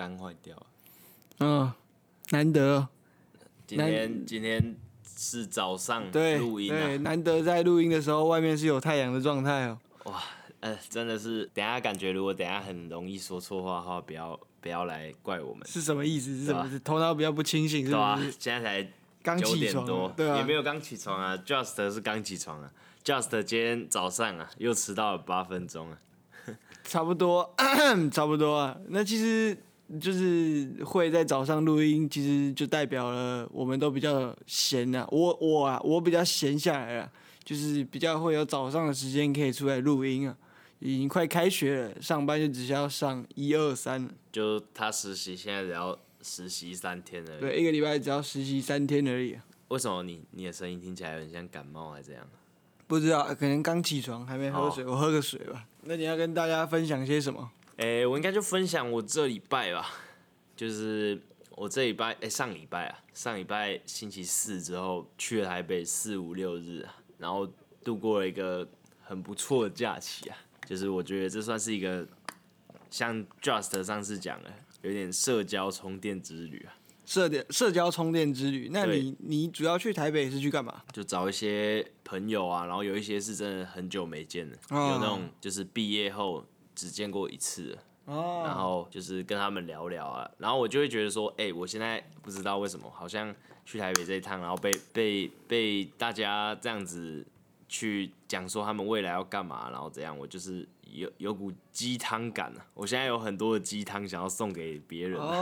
[0.00, 0.66] 肝坏掉了。
[1.40, 1.72] 嗯，
[2.30, 2.88] 难得哦。
[3.66, 9.78] 今天今天是早上对录音啊，对，难得在录音的时候，外面是有太阳的状态哦。
[10.04, 10.22] 哇，
[10.60, 15.68] 呃，真的是，等下感觉如果等下很容易说错话的话，不要不要来怪我们。
[15.68, 16.34] 是什么意思？
[16.34, 16.66] 是什么？
[16.66, 18.90] 对啊头脑比较不清醒，是吧啊不是？，现在才
[19.22, 22.72] 刚九起床点多，对啊也没有刚起床啊，Just 是刚起床啊
[23.04, 25.98] ，Just 今天早上啊又迟到了八分钟啊。
[26.84, 27.54] 差不多，
[28.10, 28.74] 差不多啊。
[28.88, 29.56] 那其实
[29.98, 35.06] 就是会在早上录音，其实就代表了我们都比较闲啊。
[35.10, 37.10] 我我啊，我比较闲下来了，
[37.42, 40.36] 就是比较会有早上的时间可以出来录音啊。
[40.78, 44.10] 已经快开学了，上班就只需要上一二三了。
[44.32, 47.40] 就他实习现在只要实习三天而已。
[47.40, 49.44] 对，一个礼拜只要实习三天而已啊。
[49.68, 52.26] 为什么你你的声音听起来很像感冒还是这样？
[52.86, 55.66] 不知道，可能刚起床还没喝水，我喝个水吧。
[55.82, 57.50] 那你要跟大家分享些什么？
[57.80, 59.90] 诶、欸，我应该就分享我这礼拜吧，
[60.54, 61.18] 就是
[61.52, 67.50] 我这礼拜，诶、欸，上礼拜啊，上礼拜星期四之后去了台北四五六日啊，然后
[67.82, 68.68] 度过了一个
[69.02, 70.36] 很不错的假期啊，
[70.66, 72.06] 就是我觉得这算是一个
[72.90, 76.76] 像 Just 上次讲的，有点社交充电之旅啊。
[77.06, 80.82] 社交社交充电之旅，那你你主要去台北是去干嘛？
[80.92, 87.78] 就找一些朋友啊，然后有一些是真的很久没见了，哦有那种就是毕业后只见过一次了。
[88.06, 93.32] 哦然后就是跟他们聊聊啊，然后我就会觉得说，哎、欸，我现在不知道为什么，好像
[93.64, 97.24] 去台北这一趟，然后被被被大家这样子
[97.68, 105.32] 去讲说他们未来要干嘛，然后怎样，我就是有有股鸡汤感啊，我现在有很多的鸡汤想要送给别人、不知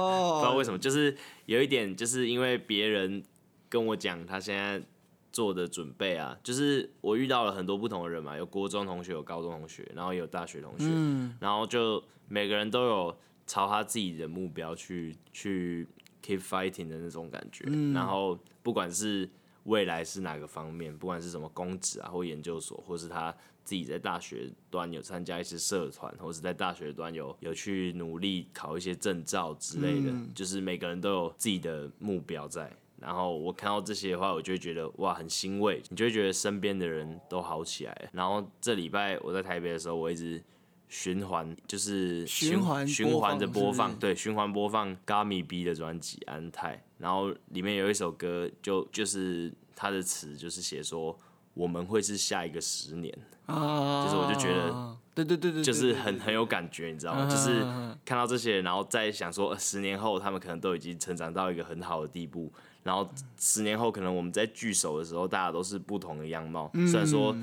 [0.44, 3.24] 道为什么，就是有一点，就是因为别人
[3.70, 4.82] 跟我讲他现在
[5.30, 15.86] 做的准备啊，就是我遇到了很多不同的人嘛，有国中同学，有高中同学，然后也有大学同学，嗯然后就每个人都有朝他自己的目标去去
[16.24, 19.28] keep fighting 的那种感觉，嗯然后不管是
[19.64, 23.34] 未来是哪个方面，不管是什么公职啊或研究所，或是他
[23.64, 32.74] 自己在大学端有参加一些社团，或是在大学端有有去努力考一些证照之类的，嗯就是每个人都有自己的目标在。
[33.00, 35.82] 然后我看到这些的话，我就会觉得哇，很欣慰。
[35.88, 38.08] 你就会觉得身边的人都好起来了。
[38.12, 40.42] 然后这礼拜我在台北的时候，我一直
[40.88, 46.76] 循环，就是循环循环的播放，对，循环播放 Gummy B 的专辑《安泰》。
[46.98, 51.16] 然后里面有一首歌就，就就是他的词，就是写说
[51.54, 53.16] 我们会是下一个十年。
[53.46, 57.26] 啊，就是我就觉得，对对对对，就是很很有感觉，你知道吗？
[57.26, 57.60] 嗯就是
[58.04, 62.52] 看到这些人，然后再想说，呃十年后他们可能都已经成长到一个很好的地步，
[62.82, 63.08] 然后
[63.38, 66.70] 十年后可能我们在聚首的时候，大家都是不同的样貌。
[66.74, 67.36] 嗯虽然说，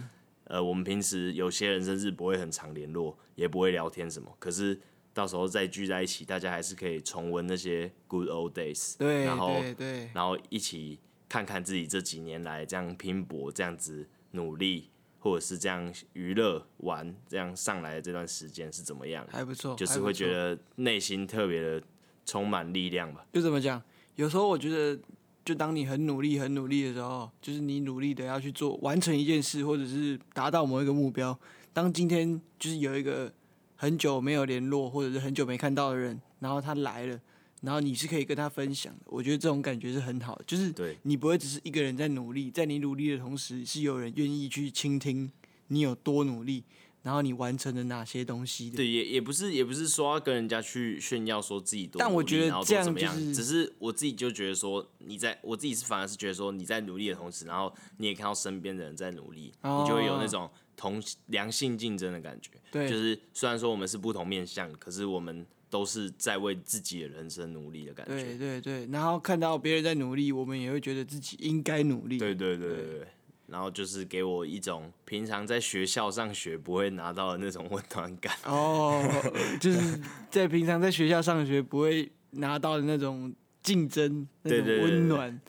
[0.45, 4.79] 呃，我们平时有些人甚至不会很常联络，也不会聊天什么，可是
[5.13, 19.25] 到时候再聚在一起，大家还是可以重温那些 good old days，对，然后对对，然后一起看看自己这几年来这样拼搏、这样子努力，或者是这样娱乐玩、这样上来的这段时间是怎么样？
[19.31, 21.81] 还不错，就是会觉得内心特别的
[22.25, 23.25] 充满力量吧。
[23.33, 23.81] 就怎么讲？
[24.15, 24.97] 有时候我觉得，
[25.45, 31.39] 就当你很努力、很努力的时候，就是你努力的要去做完成一件事，或者是达到某一个目标。
[31.71, 33.31] 当今天就是有一个
[33.75, 37.21] 很久没有联络，或者是很久没看到的人，然后他来了，
[37.61, 39.01] 然后你是可以跟他分享的。
[39.05, 45.31] 我觉得这种感觉是很好的，就是对你不会只是一个人在努力，在你努力的同时，是有人愿意去倾听
[45.67, 46.63] 你有多努力，
[47.05, 48.77] 然后你完成了哪些东西的。
[48.77, 62.49] 对，也也不是也不是说要跟人家去炫耀说自己多努力，但我觉得然后这样多怎么样，就是只是我自己就觉得说你在我自己是反而是觉得说你在努力的同时，然后你也看到身边的人在努力，哦你就会有那种同良性竞争的感觉。
[62.71, 68.15] 对就是虽然说我们是不同面向，可是我们都是在为自己的人生努力的感觉。
[68.15, 72.17] 对对对，然后看到别人在努力，我们也会觉得自己应该努力。
[72.17, 73.07] 对对对对对，
[73.47, 78.35] 然后就是给我一种平常在学校上学不会拿到的那种温暖感。
[78.45, 79.03] 哦，
[79.61, 85.41] 就是在平常在学校上学不会拿到的那种竞争、那种对对对对温暖，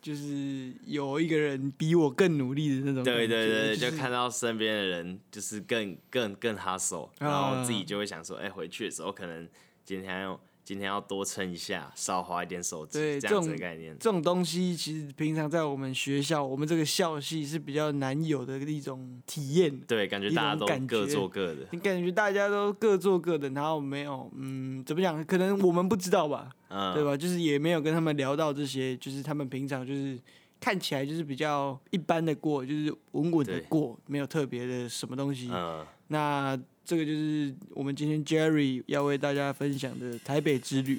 [0.00, 3.02] 就是有一个人比我更努力的那种。
[3.02, 9.48] 对对对，就就看到身边的人就是更更更 hustle，然后自己就会想说，哎，回去的时候可能
[9.84, 13.96] 今天要今天要多撑一下，少花一点手机，对这样子这种的概念。
[13.98, 19.80] 这种东西，其实平常在我们学校，我们这个校系是比较难有的一种体验。
[19.88, 21.66] 对，感觉大家都各做各的。
[21.72, 25.24] 你感觉大家都各做各的，然后没有，嗯，怎么讲？
[25.24, 27.16] 可能我们不知道吧，嗯，对吧？
[27.16, 30.18] 就是也没有跟他们聊到这些，就是他们平常就是
[30.60, 35.48] 看起来就是比较一般的过，就是稳稳的过，没有特别的什么东西。
[35.50, 40.98] 嗯，那这个就是我们今天 Jerry 要为大家分享的台北之旅。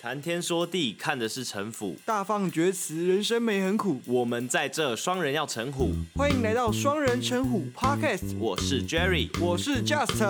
[0.00, 4.00] 谈天说地，看的是城府；大放厥词，人生没很苦。
[4.06, 8.38] 我们在这双人要成虎，欢迎来到双人成虎 Podcast。
[8.38, 10.24] 我是 Jerry，我是 Just。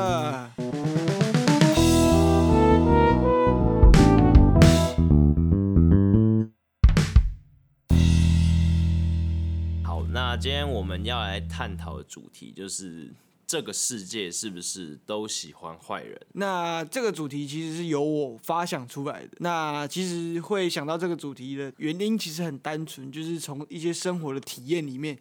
[9.84, 13.12] 好，那今天我们要来探讨的主题就是。
[13.52, 16.18] 这个世界是不是都喜欢坏人？
[16.32, 19.32] 那这个主题其实是由我发想出来的。
[19.40, 25.18] 那其实会想到这个主题的原因，其实很单纯，就是从一些生活的体验里面，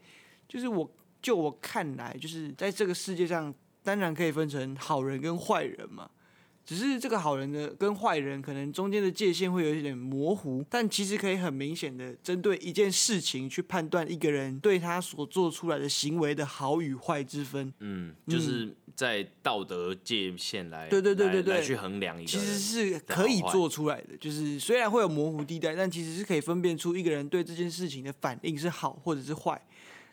[0.48, 0.90] 就是我
[1.22, 6.10] 就我看来，就是在这个世界上，当然可以分成好人跟坏人嘛。
[6.72, 17.74] 只是这个好人的跟坏人可能中间的界限会有一点模糊，但其实可以很明显的针对一件事情去判断一个人对他所做出来的行为的好与坏之分。
[17.80, 24.16] 嗯，就是在道德界限来，对对对对对，来去衡量一个，其实是可以做出来的。
[24.18, 29.62] 就是虽然会有模糊地带，但其实是可以分辨出一个人对这件事情的反应是好或者是坏。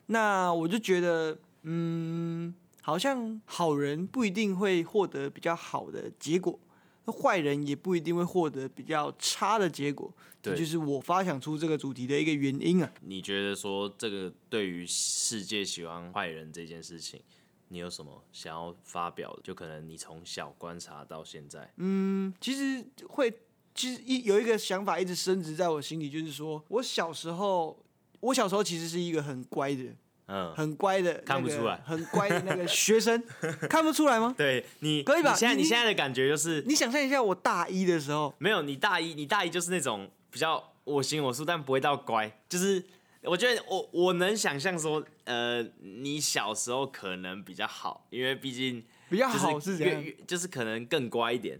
[0.06, 2.52] 那我就觉得，嗯。
[2.88, 6.58] 好像好人不一定会获得比较好的结果，
[7.04, 10.10] 坏人也不一定会获得比较差的结果。
[10.40, 12.90] 这就是我发想出这个主题的一个原因啊。
[13.02, 17.20] 你觉得说这个对于世界喜欢坏人这件事情，
[17.68, 19.42] 你有什么想要发表的？
[19.42, 23.30] 就可能你从小观察到现在，嗯，其实会，
[23.74, 27.84] 其实一有一个想法一直升值在我心里，就是说我小时候，
[28.20, 29.94] 我小时候其实是一个很乖的人。
[30.28, 33.22] 嗯，很乖的，看不出来，很乖的那个学生，
[33.68, 34.34] 看不出来吗？
[34.36, 35.32] 对，你可以吧？
[35.32, 42.84] 你现在你，你现在的感觉就是，你想象一下，我大一的时候，没有，你大一，你大一就是那种比较我行我素，但不会到乖，就是
[43.22, 51.58] 我觉得我我能想象说，呃，你小时候可能比较好，因为毕竟比较好是这样，就是可能更乖一点。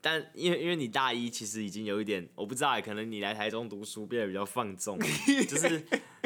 [0.00, 4.98] 但因为因为你大一其实已经有一点，我不知道，可能你来台中读书变得比较放纵，
[5.48, 5.82] 就是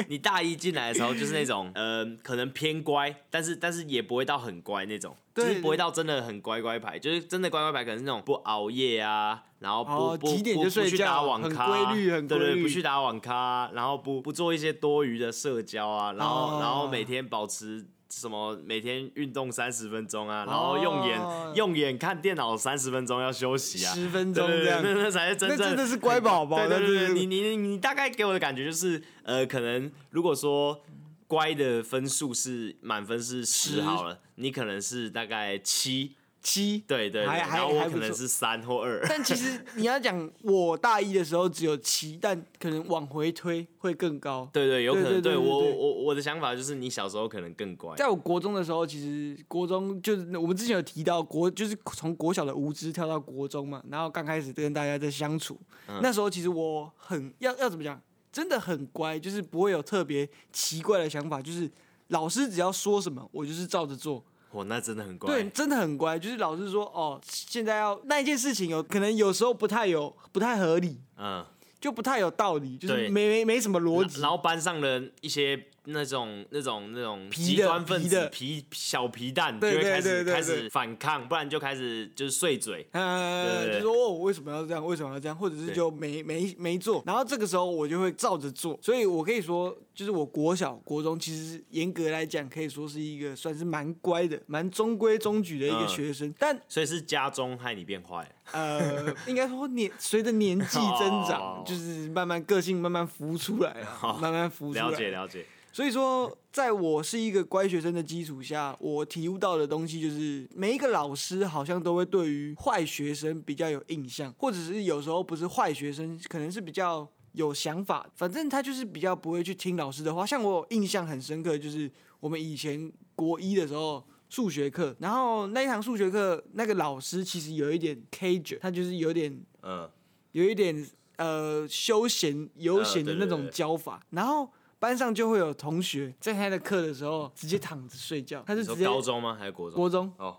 [0.07, 17.87] 你大一进来的时候就是那种，呃，可能偏乖，但是但是也不会到很乖那种，就是不会到真的很乖乖牌，就是真的乖乖牌，可能是那种不熬夜啊，然后不、哦、不不不去打网咖，很规律，很规律，对对，不去打网咖，然后不不做一些多余的社交啊，然后、哦、然后每天保持。
[18.11, 26.57] 什么每天运动三十分钟啊，然后用眼、oh, 用眼看电脑三十分钟要休息啊，十分钟这样，那那才是真正，那真的是乖宝宝。
[26.57, 30.83] 对对对，对，你你你大概给我的感觉就是，呃，可能如果说
[31.25, 36.15] 乖的分数是满分是十好了，你可能是大概七。
[36.41, 38.99] 七，对对，对，还还我可能是三或二。
[39.07, 44.49] 但其实 你要讲，我大一的时候只有七，但可能往回推会更高。
[44.51, 45.21] 对对，有可能。
[45.21, 47.95] 对我我我的想法就是，你小时候可能更乖。
[47.95, 58.01] 在我国中的时候，其实国中就是我们之前有提到国，就是从国小的无知跳到国中嘛，然后刚开始跟大家在相处，嗯、那时候其实我很要要怎么讲，
[58.31, 61.69] 真的很乖，就是不会有特别奇怪的想法，就是
[62.07, 64.23] 老师只要说什么，我就是照着做。
[64.51, 65.33] 哦，那真的很乖。
[65.33, 66.19] 对，真的很乖。
[66.19, 71.45] 就是老师说，哦，现在要那一件事情有可能有时候不太有不太合理，嗯，
[71.79, 74.21] 就不太有道理，就是没没没什么逻辑。
[74.21, 75.67] 然后班上的一些。
[75.85, 84.85] 那种那种那种极端分子皮小皮蛋就会开始开始反抗，不然就开始就是碎嘴，呃，就说我为什么要这样？
[84.85, 85.35] 为什么要这样？
[85.35, 87.01] 或者是就没没没做。
[87.05, 96.31] 然后这个时候我就会照着做，所以我可以说，就是我国小国中其实严格来讲可以说是一个算是蛮乖的、蛮中规中矩的一个学生。
[96.37, 98.29] 但所以是家中害你变坏？
[98.51, 103.75] 呃，应该说年随着年纪增长， 就是慢慢个性慢慢浮出来，
[104.21, 104.87] 慢慢浮出来。
[104.87, 105.45] 了解了解。
[105.73, 120.25] 所以说，在我是一个乖学生的基础下，我体悟到的东西就是，每一个老师好像都会对于坏学生比较有印象，或者是有时候不是坏学生，可能是比较有想法，反正他就是比较不会去听老师的话。
[120.25, 129.89] 像我印象很深刻，就是我们以前国一的时候数学课，然后那一堂数学课那个老师其实有一点 casual，他就是有点嗯，
[130.33, 130.85] 有一点
[131.15, 134.51] 呃休闲悠闲的那种教法，然后。
[134.81, 139.37] 班上就会有同学在他的课的时候直接躺着睡觉，他是直接高中吗？
[139.37, 139.79] 还是国中？
[139.79, 140.35] 国中哦，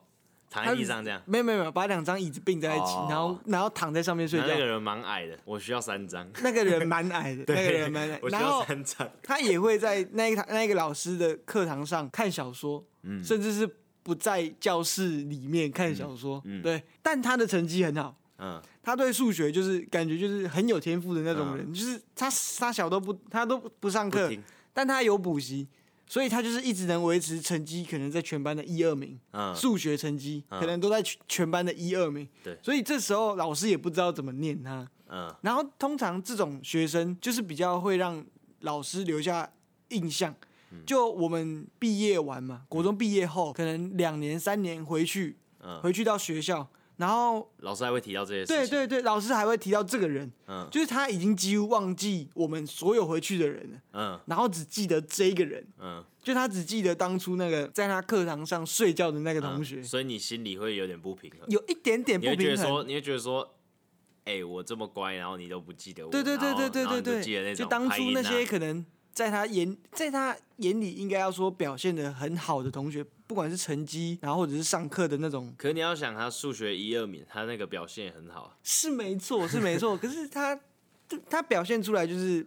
[0.50, 1.22] 躺在地上这样？
[1.26, 4.46] 没有没有没有，把两张椅子并在一起，哦、然后然后躺在上面睡觉。
[4.49, 6.28] 那个人蛮矮的，我需要三张。
[6.42, 8.18] 那个人蛮矮的， 那个人蛮矮。
[8.20, 9.08] 我需要三张。
[9.22, 13.64] 他也会在那一堂那个老师的课堂上看小说，嗯，甚至是
[14.02, 16.82] 不在教室里面看小说，嗯，对。
[17.00, 18.16] 但他的成绩很好。
[18.44, 24.28] 嗯，他对数学就是感觉就是很有天赋的那种人，嗯、就是他他小都不他都不上课，
[24.72, 25.68] 但他有补习，
[26.08, 29.16] 所以他就是一直能维持成绩，可能在全班的一二名。
[29.30, 32.28] 嗯，数学成绩可能都在全全班的一二名。
[32.42, 34.88] 对，所以这时候老师也不知道怎么念他。
[35.08, 38.25] 嗯，然后通常这种学生就是比较会让
[38.62, 39.49] 老师留下
[39.90, 40.34] 印象。
[40.84, 46.68] 就我们毕业完嘛，国中毕业后，可能两年三年回去，嗯，回去到学校。
[46.96, 63.54] 然后老师还会提到这些事，对对对，老师还会提到这个人，嗯，就是他已经几乎忘记我们所有回去的人了，嗯，然后只记得这一个人，嗯，就他只记得当初那个在他课堂上睡觉的那个同学，嗯，所以你心里会有点不平衡，有一点点不平衡，你会觉得说，你会觉得说，
[64.25, 73.04] 哎、欸，我这么乖，然后你都不记得我，对对对对对对对，对，就当初那些可能在他眼在他眼里应该要说表现的很好的同学。
[73.25, 79.97] 不管是成绩，然后或者是上课的那种，可是你要想，他数学一二名，他那个表现也很好，是没错，是没错。
[79.97, 80.61] 可是他，
[81.31, 82.47] 他表现出来就是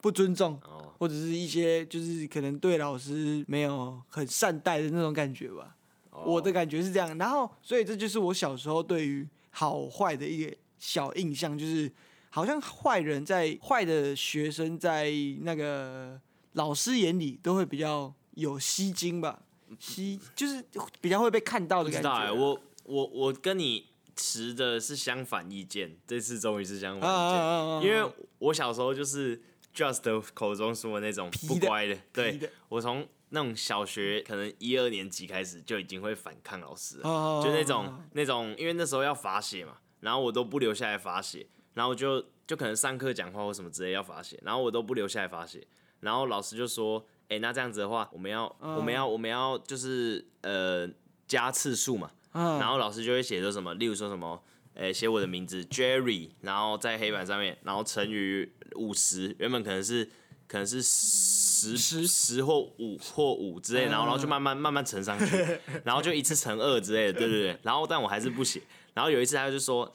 [0.00, 5.76] 不尊重，哦，或者是一些就是可能对老师没有很善待的那种感觉吧。
[6.10, 7.16] 哦，我的感觉是这样。
[7.16, 11.88] 然后，所以这就是我小时候对于好坏的一个小印象，就是
[12.34, 15.08] 好像坏人在坏的学生在
[15.42, 16.20] 那个
[16.54, 19.40] 老师眼里都会比较有吸睛吧。
[19.78, 20.64] 吸就是
[21.00, 22.32] 比较会被看到的感觉。
[22.32, 23.86] 我我我跟你
[24.16, 29.40] 持的是相反意见，这次终于是相反意见，因为我小时候就是
[29.72, 45.66] Just 口中说的那种不乖的， 的对，我从那种小学可能一二年级开始就已经会反抗老师就那种那种，因为那时候要罚写嘛，然后我都不留下来罚写，然后就就可能上课讲话或什么之类要罚写，然后我都不留下来罚写，
[46.00, 47.06] 然后老师就说。
[47.26, 50.86] 哎、欸，那这样子的话，我们要，uh, 我们要，我们要，就是呃
[51.26, 54.42] 加次数嘛，uh, 然后老师就会写说什么，例如说什么，
[54.74, 60.04] 哎、欸，写我的名字 Jerry，然后在黑板上面，然后乘以五十，原本可能是
[60.46, 68.60] 可能是十十十或五或五之类，然后然后就慢慢慢慢乘上去，然后就一次乘二之类的，对对对，然后但我还是不写，
[68.92, 69.90] 然后有一次他就说。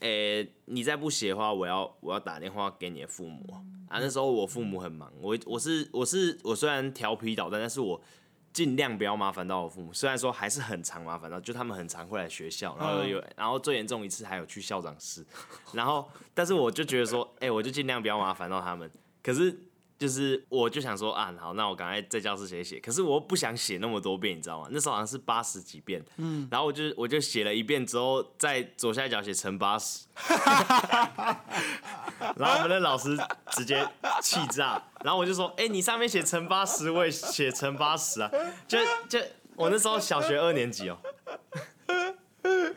[0.00, 3.44] 诶、欸，你再不写的话，我要我要打电话给你的父母
[3.88, 3.98] 啊！
[3.98, 8.00] 那时候我父母很忙，我我是我是我虽然调皮捣蛋，但是我
[8.52, 9.92] 尽量不要麻烦到我父母。
[9.92, 15.24] 虽然说还是很常麻烦到，就他们很常会来学校，然后有然后最严重一次还有去校长室，
[15.72, 18.90] 然后但是我就觉得说，诶、欸，我就尽量不要麻烦到他们。
[19.22, 19.65] 可是。
[19.98, 22.78] 就是，我就想说啊，好，那我赶快在教室写写。
[22.78, 24.68] 可是我又不想写那么多遍，你知道吗？
[24.70, 30.06] 那时候好像是八十几遍，嗯，然后我就我就写了一遍之后，在左下角写乘八十，
[32.36, 33.16] 然后我们的老师
[33.52, 33.88] 直接
[34.20, 38.30] 气炸，然后我就说，哎、欸，你上面写乘八十，我也写乘八十啊，
[38.68, 39.18] 就就
[39.54, 41.15] 我那时候小学二年级哦、喔。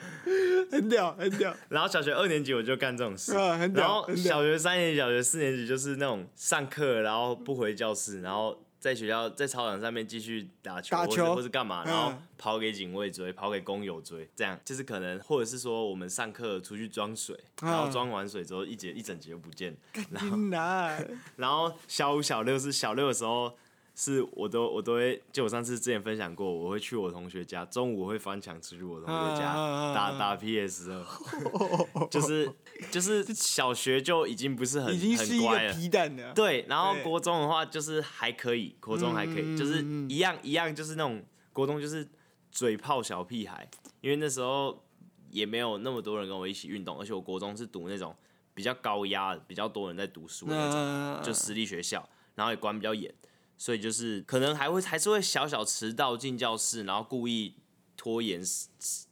[0.72, 1.56] 很屌，很屌。
[1.70, 11.36] 然后小学二年级我就干这种事，啊、很屌，然后小学三年级、小学四年级就是那种上课然后不回教室，然后在学校在操场上面继续打球，打球。
[11.36, 14.60] 或者干嘛，然后跑给警卫追，跑给工友追，这样。
[14.63, 19.75] 就是可能，或者是说我们上课出去装水，然后装完水之后一节一整节就不见，
[20.12, 20.38] 然后
[21.38, 23.53] 然后小五小六是小六的时候。
[24.01, 29.53] 是，我都我都会，就我上次之前分享过，我会去我同学家，中午我会翻墙出去我同学家
[29.94, 31.06] 打打 PS 二，
[32.10, 32.50] 就是
[32.89, 42.08] 就是小学就已经不是很已经是一个皮蛋了，对，然后国中的话就是还可以，国中还可以，就是一样一样，就是那种国中就是
[42.50, 44.82] 嘴炮小屁孩，因为那时候
[45.29, 48.15] 也没有那么多人跟我一起运动，而且我国中是读那种
[48.53, 53.13] 比较高压，比较多人在读书的那种，就私立学校，然后也管比较严。
[53.60, 57.54] 所以就是可能还会还是会小小迟到进教室，然后故意
[57.98, 58.42] 拖延，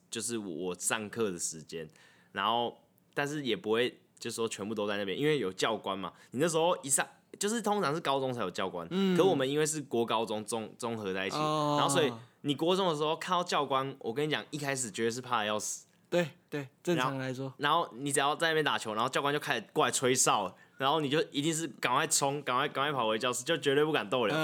[0.09, 1.87] 就是我上课的时间，
[2.31, 2.81] 然后
[3.13, 6.13] 但是也不会就说全部都在那边，因为有教官嘛。
[6.31, 7.05] 你那时候一上
[7.37, 12.09] 就是通常是高中才有教官，嗯，可我们因为是国高中综综合在一起，哦，然后所以
[12.43, 20.55] 你国中的时候看到教官，我跟你讲，一开始绝对是怕的要死，对对，正常来说然，然后你只要在那边打球，然后教官就开始过来吹哨。
[20.77, 24.35] 然后你就一定是赶快冲，赶快赶快跑回教室，就绝对不敢逗留。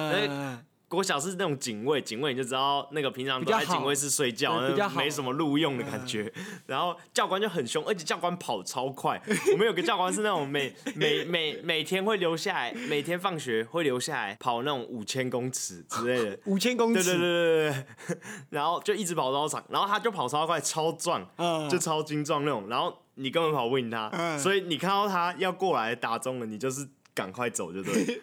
[0.94, 6.32] 国小是那种警卫，警卫你就知道那个平常都在警卫室睡觉，那没什么录用的感觉。
[6.68, 9.20] 然后教官就很凶，而且教官跑超快。
[9.52, 16.40] 我们有个教官是那种每每每每天会留下来，每天放学会留下来跑那种五千公尺之类的。
[16.46, 17.04] 五千公尺。
[17.04, 18.20] 对对对对对。
[18.52, 21.28] 然后就一直跑操场，然后他就跑超快，超壮，
[21.68, 22.70] 就超精壮那种。
[22.70, 22.96] 然后。
[23.16, 26.84] 你根本跑不赢他，嗯，所以你看到他要过来打中了，你就是
[27.14, 28.20] 赶快走就对，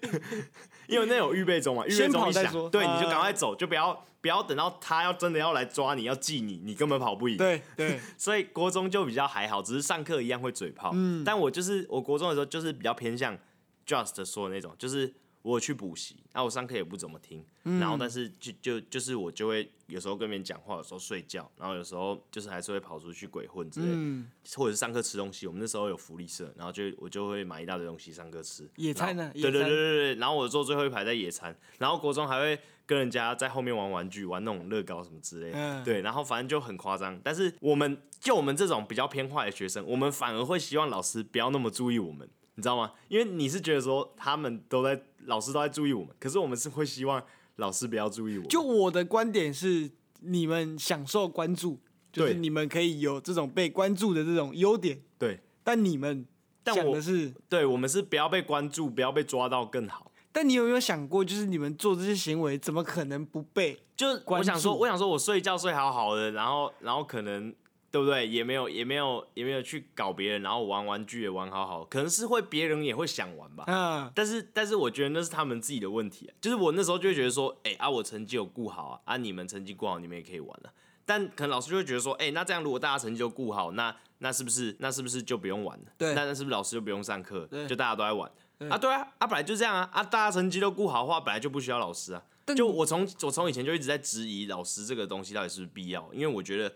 [0.91, 7.37] 因为那有预备中嘛，预备中一响，对，你就赶快走，就不要不要等到他要真的要来抓你要记你，你根本跑不赢。
[7.37, 10.91] 对 对，所以国中就比较还好，只是上课一样会嘴炮。
[10.93, 13.39] 嗯，但我就是我国中的时候就是比较偏向
[13.87, 25.47] Just 说的那种，就是我有去补习，那我上课也不怎么听，然后但是就就就是我就会有时候跟别人讲话，有时候睡觉，然后有时候就是还是会跑出去鬼混之类，嗯、或者是上课吃东西。
[25.47, 28.69] 我们那时候有福利社，然后就我就会买一大堆东西上课吃。
[28.77, 29.31] 野餐呢？
[29.33, 30.15] 对对对对对。
[30.17, 35.59] 然后我坐最后一排在野餐，然后国中还会跟人家在后面玩玩具，玩那种乐高什么之类的。
[35.59, 37.19] 嗯、对，然后反正就很夸张。
[37.25, 42.29] 但是我们就我们这种比较偏坏的学生，我们反而会希望老师不要那么注意我们。
[42.61, 42.93] 你知道吗？
[43.09, 47.23] 因为你是觉得说他们都在，老师都在注意我们，可是我们是会希望
[47.57, 48.45] 老师不要注意我。
[48.45, 49.91] 就我的观点是，
[50.21, 51.81] 你们享受关注，
[52.13, 55.01] 就是你们可以有这种被关注的这种优点。
[55.19, 56.27] 对，但你们
[56.63, 60.13] 讲的是，对我们是不要被关注，不要被抓到更好。
[60.31, 63.79] 但你有没有想过，就是你们做这些行为，怎么可能不被？
[63.97, 67.55] 就我想说，我想说我睡觉睡好好的，然后然后可能。
[67.91, 68.27] 对不对？
[68.27, 73.65] 也没有，也没有，也没有去搞别人，然后玩玩具也玩好好，可能是会别人也会想玩吧。
[73.67, 74.11] 嗯。
[74.15, 76.31] 但是，但是我觉得那是他们自己的问题啊。
[76.41, 80.73] 就是我那时候就会觉得说，哎啊，我成绩有顾好啊，啊，你们成绩顾好，你们也可以玩了啊。
[81.05, 85.87] 但可能老师就会觉得说，哎，那这样如果大家成绩都顾好，那那是不是那是不是就不用玩了？
[85.99, 86.15] 对。
[86.15, 87.47] 那那是不是老师就不用上课？
[87.51, 87.67] 对。
[87.67, 88.31] 就大家都在玩。
[88.69, 92.23] 啊，对啊，啊，本来就这样啊，啊，大家成绩都顾好的话，本来就不需要老师啊。
[92.57, 96.73] 就我从我从以前就一直在质疑老师这个东西到底是不是必要，因为我觉得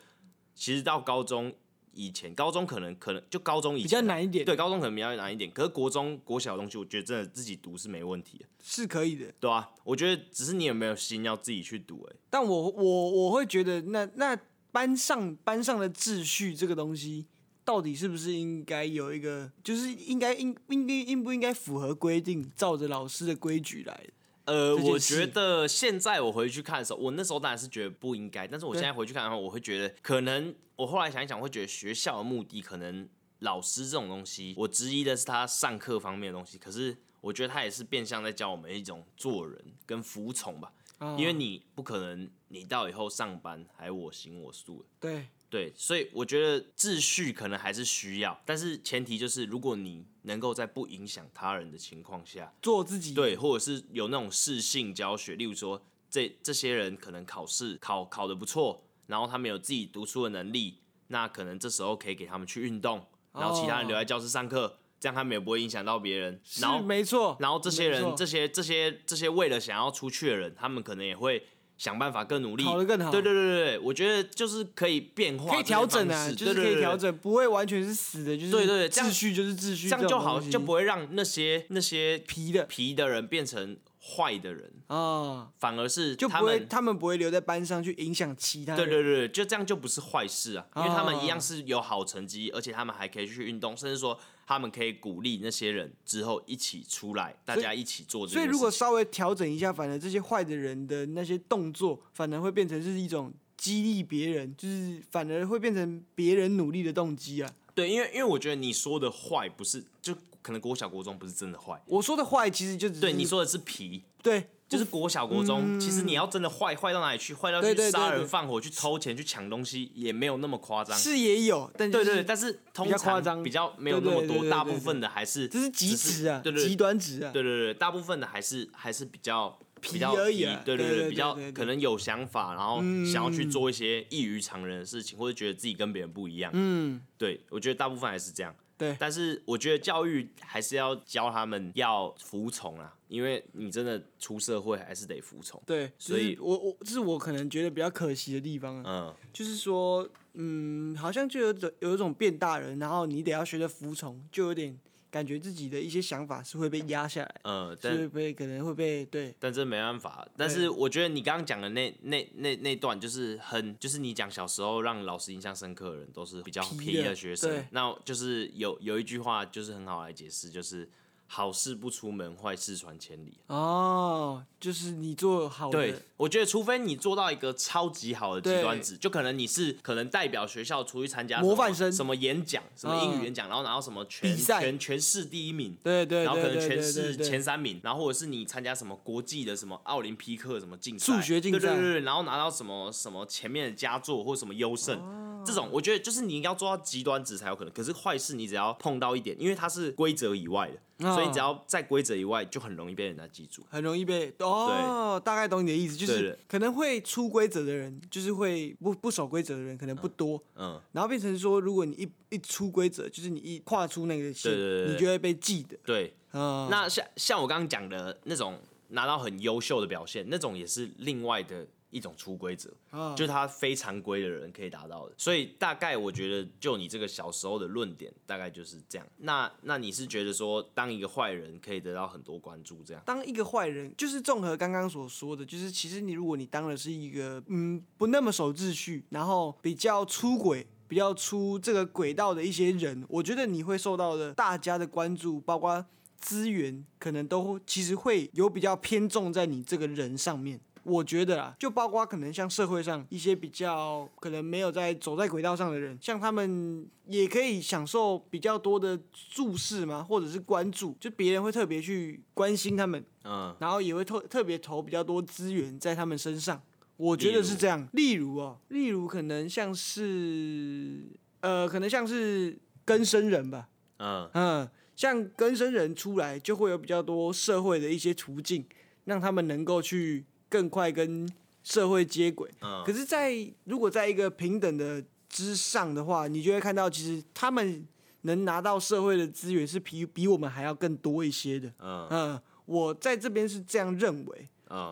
[0.55, 1.53] 其实到高中。
[1.97, 5.49] 以前高中可能可能就高中以前比较难一点，对，高中可能比较难一点。
[5.53, 12.17] 可是国中国小的东西，我觉得真的自己读是没问题的，是可以的，对啊，我觉得只是你有没有心要自己去读哎。
[12.29, 14.41] 但我我我会觉得那，那那
[14.73, 17.27] 班上班上的秩序这个东西，
[17.65, 24.09] 到底是不是应该有一个，就是应该应应该应不应该符合规定，照着老师的规矩来？
[24.45, 33.09] 呃，我觉得现在我回去看的时候，我那时候当然是觉得不应该，但是我现在回去看的话，我会觉得可能，我后来想一想，会觉得学校的目的可能
[33.41, 40.73] 老师这种东西，我质疑的是他上课方面的东西，可是我觉得他也是变相在教我们一种做人跟服从吧，
[41.19, 45.27] 因为你不可能你到以后上班还我行我素，对。
[45.51, 66.41] 对，所以我觉得秩序可能还是需要，但是前提就是如果你能够在不影响他人的情况下做自己，对，或者是有那种适性教学，例如说这这些人可能考试考考得不错，然后他们有自己读书的能力，那可能这时候可以给他们去运动，然后其他人留在教室上课，哦、这样他们也不会影响到别人。
[66.61, 71.47] 然后没错，然后这些人这些这些这些为了想要出去的人，他们可能也会。
[71.77, 73.11] 想办法更努力，考得更好。
[73.11, 82.65] 对对对对，我觉得就是可以变化，可以调整啊，就是可以调整，不会完全是死的，就是对对对，秩序就是秩序，这样就好，就不会让那些那些皮的。
[82.65, 84.71] 皮的人变成坏的人。
[84.87, 88.89] 啊，反而是就不会他们不会留在班上去影响其他人。
[88.89, 94.19] 对对对，就这样就不是坏事啊，因为他们一样是有好成绩，而且他们还可以去运动，甚至说。
[94.47, 98.35] 他们可以鼓励那些人之后一起出来，大家一起做这。
[98.35, 107.51] 所以如果稍微调整一下，反而这些坏的人的那些动作，反而会变成是一种激励别人，就是反而会变成别人努力的动机啊。
[107.75, 111.83] 对，因为因为我觉得你说的坏不是，就可能国小国中不是真的坏。
[111.87, 114.03] 我说的坏其实就只是，对你说的是皮。
[114.23, 114.49] 对。
[114.75, 120.97] 就是国小国中，嗯、其实你要真的坏坏到哪里去，坏到去杀人放火、去偷钱、去抢东西，也没有那么夸张。
[120.99, 136.51] 是也有，但对对，但是通常比较没有那么多，大部分的还是这是极值啊，对对，极端值啊，对对对，大部分的还是还是比较比较而已，对对对，比较可能有想法，然后想要去做一些异于常人的事情，或者觉得自己跟别人不一样。
[136.55, 138.55] 嗯，对，我觉得大部分还是这样。
[138.77, 145.63] 对，但是我觉得教育还是要教他们要服从啊，因为你真的出社会还是得服从。
[145.65, 148.85] 对，所以我我这是我可能觉得比较可惜的地方啊。
[148.87, 154.79] 嗯，就是说，嗯，好像就有种有一种变大人，然后你得要学着服从，就有点。
[155.15, 160.27] 感觉自己的一些想法是会被压下来，嗯，但是被可能会被对，但这没办法。
[160.37, 170.91] 但是我觉得你刚刚讲的那那那那段就是很，就是你讲小时候让老师印象深刻的人都是比较便宜的学生，那就是有有一句话就是很好来解释，就是。
[171.35, 173.37] 好事不出门，坏事传千里。
[173.49, 175.73] 哦，就是你做好的。
[175.73, 197.75] 对，我觉得除非你做到一个超级好的极端值，就可能你是可能代表学校出去参加模范生什么演讲，什么英语演讲，然后拿到什么全全全市第一名，对对，然后可能全市前三名，然后或者是你参加什么国际的什么奥林匹克什么竞赛，数学竞赛，对对对，然后拿到什么什么前面的佳作或什么优胜，这种我觉得就是你应该要做到极端值才有可能。
[197.75, 200.79] 可是坏事你只要碰到一点，因为它是规则以外的。
[200.99, 205.21] 所以你只要在规则以外，就很容易被人家记住，很容易被哦。
[205.25, 214.53] 大概懂你的意思，就是可能会出规则的人，就是会不不守规则的人可能不多，嗯，然后变成说，如果你一一出规则，就是你一跨出那个线，
[214.89, 215.77] 你就会被记得。
[215.85, 221.67] 对，嗯，那像像我刚刚讲的那种拿到很优秀的表现，那种也是另外的。
[221.95, 222.69] 一种出规则，
[223.15, 225.15] 就是他非常规的人可以达到的。
[225.17, 229.07] 所以大概我觉得，就你这个小时候的论点，大概就是这样。
[229.19, 233.01] 那那你是觉得说，当一个坏人可以得到很多关注，这样？
[233.07, 245.87] 当一个坏人，就是综合刚刚所说的，就是其实你如果你当的是一个嗯不那么守秩序，然后比较出轨、比较出这个轨道的一些人，我觉得你会受到的大家的关注，包括
[246.19, 250.59] 资源，可能都其实会有比较偏重在你这个人上面。
[250.85, 266.63] 我觉得啊，就包括可能像社会上一些比较可能没有在走在轨道上的人，像他们也可以享受比较多的注视嘛，或者是关注，就别人会特别去关心他们，嗯，然后也会特特别投比较多资源在他们身上。
[266.99, 267.89] 我觉得是这样。
[267.93, 271.03] 例如哦，例如可能像是
[271.41, 278.67] 呃，可能像是更生人吧，嗯嗯，像更生人出来就会有比较多社会的一些途径，
[279.07, 280.27] 让他们能够去。
[280.49, 281.29] 更快跟
[281.63, 282.51] 社会接轨，
[282.85, 287.87] 可是，在如果在一个平等的之上的话，你就会看到，其实他们
[288.23, 291.73] 能拿到社会的资源是比比我们还要更多一些的。
[291.81, 294.49] 嗯，我在这边是这样认为。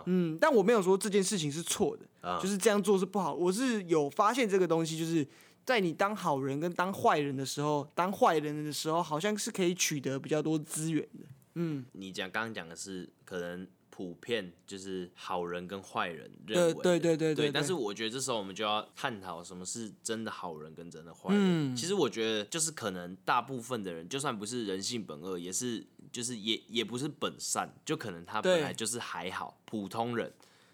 [0.06, 3.34] 嗯，但我没有说这件事情是错的，就是这样做是不好。
[3.34, 5.26] 我是有发现这个东西，就是
[5.66, 11.26] 在你当好人跟当坏人的时候，当坏人的时候，好像是可以取得比较多资源的。
[11.56, 13.68] 嗯，你讲刚刚讲的是可能。
[13.94, 17.52] 普遍就是好人跟坏人认为，对对对对对。
[17.52, 21.76] 但是我觉得这时候我们就要探讨什么是真的好人跟真的坏人。
[21.76, 30.32] 其实我觉得就是可能大部分的人，就算不是人性本恶，也是就是也也不是本善，就可能他本来就是还好普通人。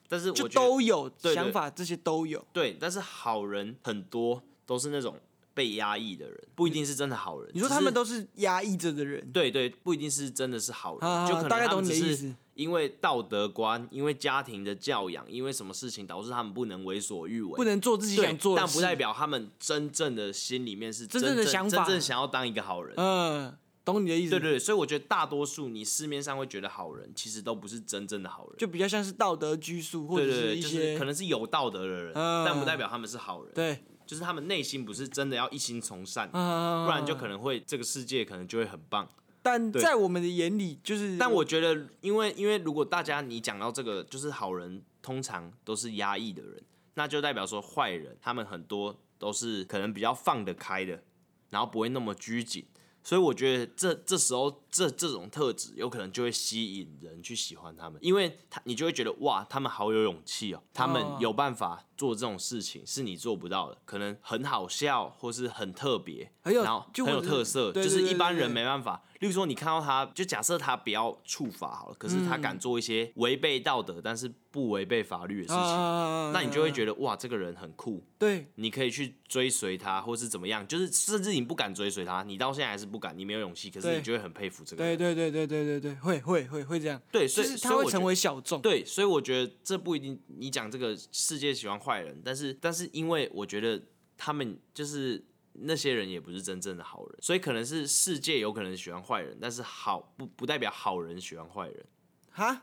[0.09, 2.47] 但是我都有想法，这些都有。
[2.53, 5.19] 对，但是好人很多都是那种
[5.53, 7.51] 被压抑的人，不一定是真的好人。
[7.53, 9.29] 你说他们都是压抑着的人？
[9.33, 12.33] 对对，不一定是真的是好人，就可能他们只是。
[12.59, 22.97] 因为道德观，因为家庭的教养，因为什么事情导致他们不能为所欲为，不能做自己想做的事，但不代表他们真正的心里面是真，真正的想法，真正想要当一个好人。
[22.97, 24.31] 嗯，懂你的意思。
[24.31, 33.53] 对对对，所以我觉得大多数你市面上会觉得好人，其实都不是真正的好人，就比较像是道德拘束，或者是一些可能是有道德的人，嗯，但不代表他们是好人。
[33.55, 39.09] 对，就是他们内心不是真的要一心从善，嗯，不然就可能会这个世界可能就会很棒。
[39.49, 46.63] 但在我们的眼里，就是，但我觉得，因为因为如果大家你讲到这个，就是好人通常都是压抑的人，
[46.95, 51.03] 那就代表说坏人他们很多都是可能比较放得开的，
[51.49, 52.67] 然后不会那么拘谨，
[53.03, 69.03] 所以我觉得这这时候这这种特质有可能就会吸引人去喜欢他们，因为他你就会觉得哇，他们好有勇气哦，他们有办法做这种事情是你做不到的，可能很好笑或是很特别，然后很有特色，就是一般人没办法。
[69.19, 78.01] 例如说，你看到他，就假设他不要触法好了，可是他敢做一些违背道德，但是不违背法律的事情，那你就会觉得哇，这个人很酷。
[78.17, 84.97] 对，你可以去追随他，或是怎么样，就是甚至你不敢追随他，你到现在还是不敢，你没有勇气，可是你就会很佩服这个人。
[84.97, 87.03] 对对对对对对对，会会会会这样。
[87.11, 88.61] 对，所以他会成为小众。
[88.61, 90.17] 对，所以我觉得这不一定。
[90.27, 93.83] 你讲这个世界喜欢坏人，但是但是因为我觉得
[94.17, 95.25] 他们就是。
[95.61, 101.85] 那些人也不是真正的好人，所以可能是世界有可能喜欢坏人，但是好不不代表好人喜欢坏人，
[102.31, 102.63] 哈，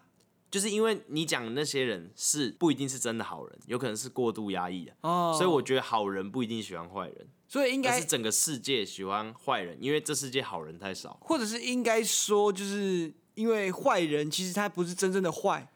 [0.50, 15.70] 就是因为你讲的那些人是不一定是真的好人，有可能是过度压抑的哦，所以我觉得好人不一定喜欢坏人，所以应该是整个世界喜欢坏人，因为这世界好人太少，或者是应该说，就是因为坏人其实他不是真正的坏，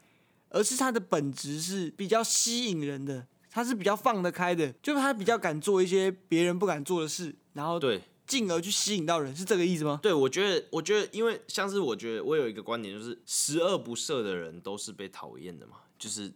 [0.48, 3.26] 而是他的本质是比较吸引人的。
[3.50, 9.98] 他是比较放得开的，就是他比较敢做一些别人不敢做的事，然后对，进而去吸引到人，是这个意思吗？
[10.02, 16.32] 对，我觉得，我觉得，因为像是我觉得，我有一个观点，就是十恶不赦的人都是被讨厌的嘛，就是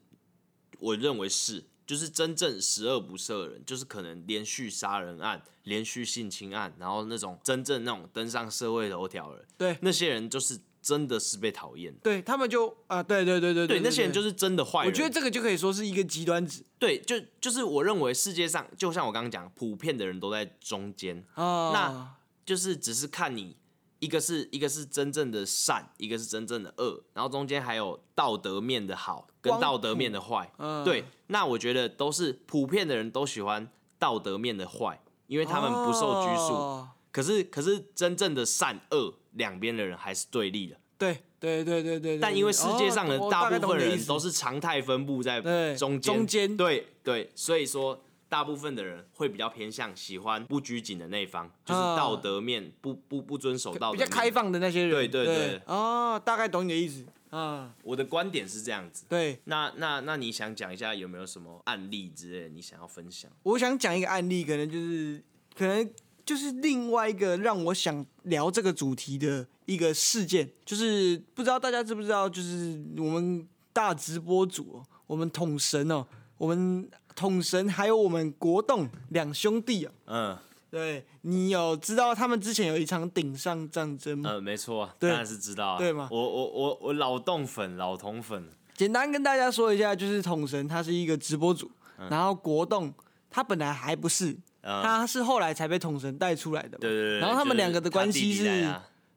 [0.79, 10.59] 我认为是，就是真正十恶不赦的人，就是可能连续杀人案、连续性侵案，然后那种真正那种登上社会头条的人，对，那些人就是。
[10.85, 14.89] 真的是被讨厌，对他们就啊，对对对对对，那些人就是真的坏人。
[14.89, 16.63] 我觉得这个就可以说是一个极端值。
[16.79, 23.57] 对，就就是我认为世界上，就像我刚刚讲，普遍的人都在中间，哦，那就是只是看你
[23.99, 30.53] 一个是一个是真正的善，一个是真正的恶，然后中间还有道德面的好跟道德面的坏。
[30.59, 33.67] 嗯，对，那我觉得都是普遍的人都喜欢
[33.99, 36.53] 道德面的坏，因为他们不受拘束。
[36.53, 40.77] 哦可是可是真正的善恶两边的人还是对立的。
[40.99, 42.19] 对对对对对。
[42.19, 45.41] 但因为世界上的大部分人都是常态分布在
[45.77, 48.05] 中间，中间对对，所以说。
[48.27, 54.91] 大部分的人会比较偏向喜欢不拘谨的那一方，就是道德面不不不遵守道德，比较开放的那些人。
[54.91, 55.63] 对对对。
[55.67, 57.73] 哦，大概懂你的意思啊。
[57.85, 59.05] 我的观点是这样子。
[59.09, 59.39] 对。
[59.45, 62.49] 那那那你想讲一下有没有什么案例之类？
[62.49, 63.31] 你想要分享？
[63.45, 65.23] 我想讲一个案例，可能就是
[65.57, 65.89] 可能
[66.25, 76.07] 就是另外一个让我想聊这个主题的一个事件，就是不知道大家知不知道，就是我们大直播组，我们统神哦，
[76.39, 76.89] 我们。
[77.17, 80.37] 统神还有我们国栋两兄弟啊，嗯，
[80.69, 84.31] 对，你有知道他们之前有一场顶上战争吗？
[84.33, 86.09] 嗯，没错，当然是知道啊，对吗？
[86.11, 88.51] 我我我我老栋粉，老统粉。
[88.75, 92.93] 简单跟大家说一下，就是统神他是一个直播主，嗯、然后国栋
[93.31, 97.19] 他本来还不是，嗯、他是后来才被统神带出来的，对对对。
[97.19, 98.75] 然后他们两个的关系是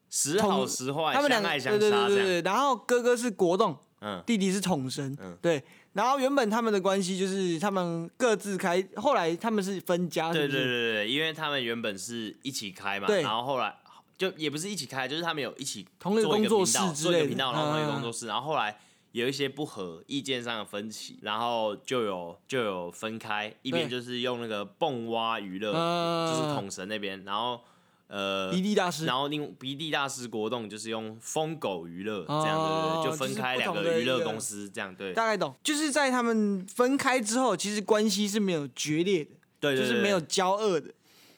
[0.10, 2.42] 时好时坏，他们两个相爱相杀，对对对对对。
[2.42, 5.64] 然后哥哥是国栋，嗯，弟弟是统神，嗯，对。
[5.94, 10.54] 然后原本他们的关系就是他们各自开，后来他们是分家是不？
[10.54, 13.74] 对对对对，因为他们原本是一起开嘛，对然后后来
[14.16, 18.78] 就也不是一起开，就是他们有一起同一个工作室之类的，频道，然后同一个工作室，然后后来
[19.18, 25.72] 有一些不合意见上的分歧，然后就有就有分开，一边就是用那个蹦蛙娱乐，
[26.28, 27.60] 就是统神那边，然后。
[28.10, 35.12] 呃，鼻涕大师，然后另鼻涕大师国栋就是用疯狗娱乐这样，对对对，就分开两个娱乐公司这样，对。
[35.12, 40.90] 大概懂，就是在他们分开之后，其实关系是没有决裂的，对，就是没有交恶的。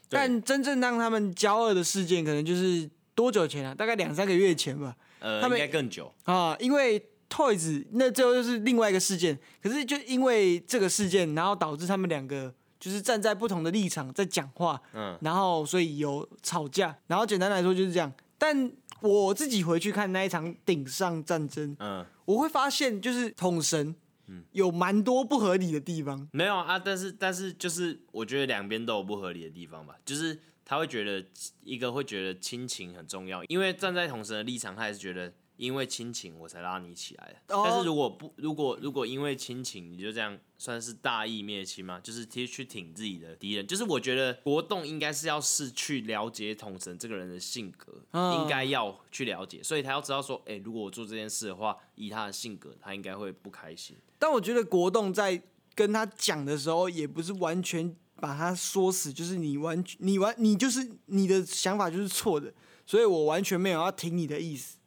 [0.09, 3.73] 但真正让他们交恶的事件，可能就是多久前啊？
[3.73, 4.95] 大概两三个月前吧。
[5.21, 12.53] 呃，应该更久啊，因为 Toys 那最后就是另外一个事件，可是就因为这个事件，然后导致他们两个。
[12.79, 18.09] 就是站在不同的立场在讲话，嗯，然后所以有吵架，然后简单来说就是这样。
[18.37, 23.93] 但我自己回去看那一场顶上战争，嗯，我会发现就是统神，
[24.27, 26.25] 嗯，有蛮多不合理的地方。
[26.31, 31.27] 没有啊，但是但是就是我觉得两边都有不合理的地方吧，就是他会觉得
[31.65, 35.33] 一个会觉得亲情很重要，因为站在统神的立场，他也是觉得。
[35.59, 41.99] 因为亲情我才拉你起来的，但是如果不，如果如果因为亲情你就这样算是大义灭亲吗？
[42.01, 53.97] 就是去去挺自己的敌人，就是我觉得国栋应该是要是去了解统神这个人的性格，应该要去了解，所以他要知道说，哎，如果我做这件事的话，以他的性格，他应该会不开心。
[54.17, 55.41] 但我觉得国栋在
[55.75, 62.53] 跟他讲的时候，也不是完全把他说死，就是你完全你完你就是你的想法就是错的，
[62.85, 64.77] 所以我完全没有要听你的意思。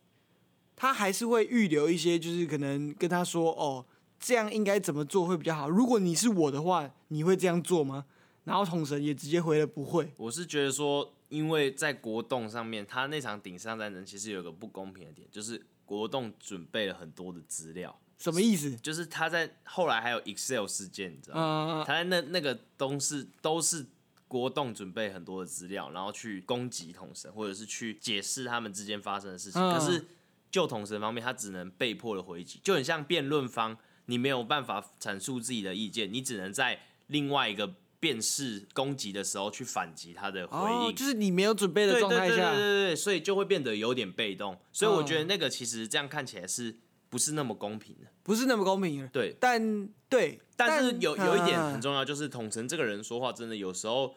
[0.83, 3.87] 他还是会预留一些，就是可能跟他说哦，
[4.19, 5.71] 这样应该怎么做会比较好。
[5.71, 8.05] 如果你是我的话，你会这样做吗？
[8.43, 10.13] 然后统神也直接回了不会。
[10.17, 17.97] 我是觉得说，因为在国栋上面，他那场顶上战争其实有个不公平的点，就是国栋准备了很多的资料。
[18.19, 18.75] 什么意思？
[18.79, 21.85] 就是他在后来还有 Excel 事件，你知道吗？
[21.85, 23.87] 嗯、他在那那个东是都是
[24.27, 29.63] 国栋准备很多的资料，然后去攻击统神，或者是去解释他们之间发生的事情。
[29.63, 30.05] 嗯、可是。
[30.53, 46.77] 就统神方面，他只能被迫的回击，就很像辩论方，你没有办法阐述自己的意见，你只能在另外一个辩士攻击的时候去反击他的回应，哦，就是你没有准备的状态下，对对对对对对，所以就会变得有点被动，所以我觉得那个其实这样看起来是
[47.09, 48.09] 不是那么公平的？
[48.23, 54.15] 不是那么公平的，对，但对，但是有有一点很重要，就是统神这个人说话真的有时候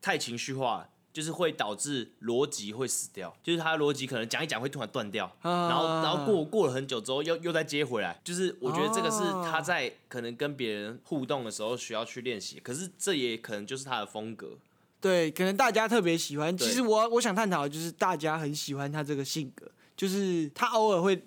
[0.00, 0.90] 太情绪化了。
[1.14, 14.58] 就是会导致逻辑会死掉，就是他的逻辑可能讲一讲会突然断掉，然后然后过过了很久之后又又再接回来，就是我觉得这个是他在可能跟别人互动的时候需要去练习，可是这也可能就是他的风格。
[15.00, 16.58] 对，可能大家特别喜欢。
[16.58, 21.24] 其实我我想探讨的就是大家很喜欢他这个性格，就是他偶尔会，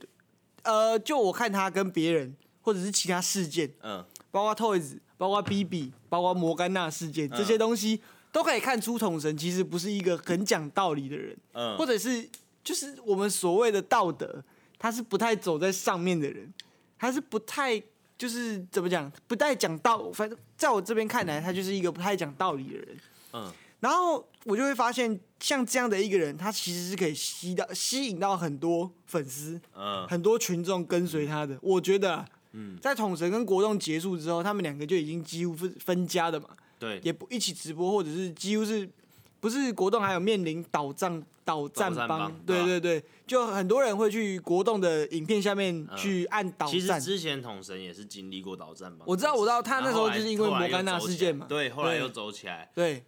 [0.63, 8.01] 呃，就我看他跟别人或者是其他事件，嗯，包括 Toys，包括 BB，包括摩甘娜事件这些东西。
[8.31, 12.27] 都可以看出统神其实不是一个很讲道理的人，嗯，或者是
[12.63, 14.43] 就是我们所谓的道德，
[14.77, 16.53] 他是不太走在上面的人，
[16.99, 17.81] 他是不太
[18.17, 22.97] 就是怎么讲，不太讲道，反正在我这边看来，他就是一个不太讲道理的人，
[23.33, 31.57] 嗯，然后我就会发现，像这样的一个人，他其实是可以吸到吸引到很多粉丝，嗯，很多群众跟随他的。
[31.61, 36.49] 我觉得，嗯，在统神跟国栋结束之后，他们两个就已经几乎分分家的嘛。
[36.79, 38.87] 对，也不一起直播，或者是几乎是，
[39.39, 46.71] 不是国栋还有面临倒战倒战帮，对对对，就很多人会去国栋的影片下面去按倒战。
[46.71, 52.69] 其实之前统神也是经历过倒战帮，我知道我知道他那时候就是因为摩甘娜事件嘛，对，后来又走起来。
[52.75, 53.03] 对，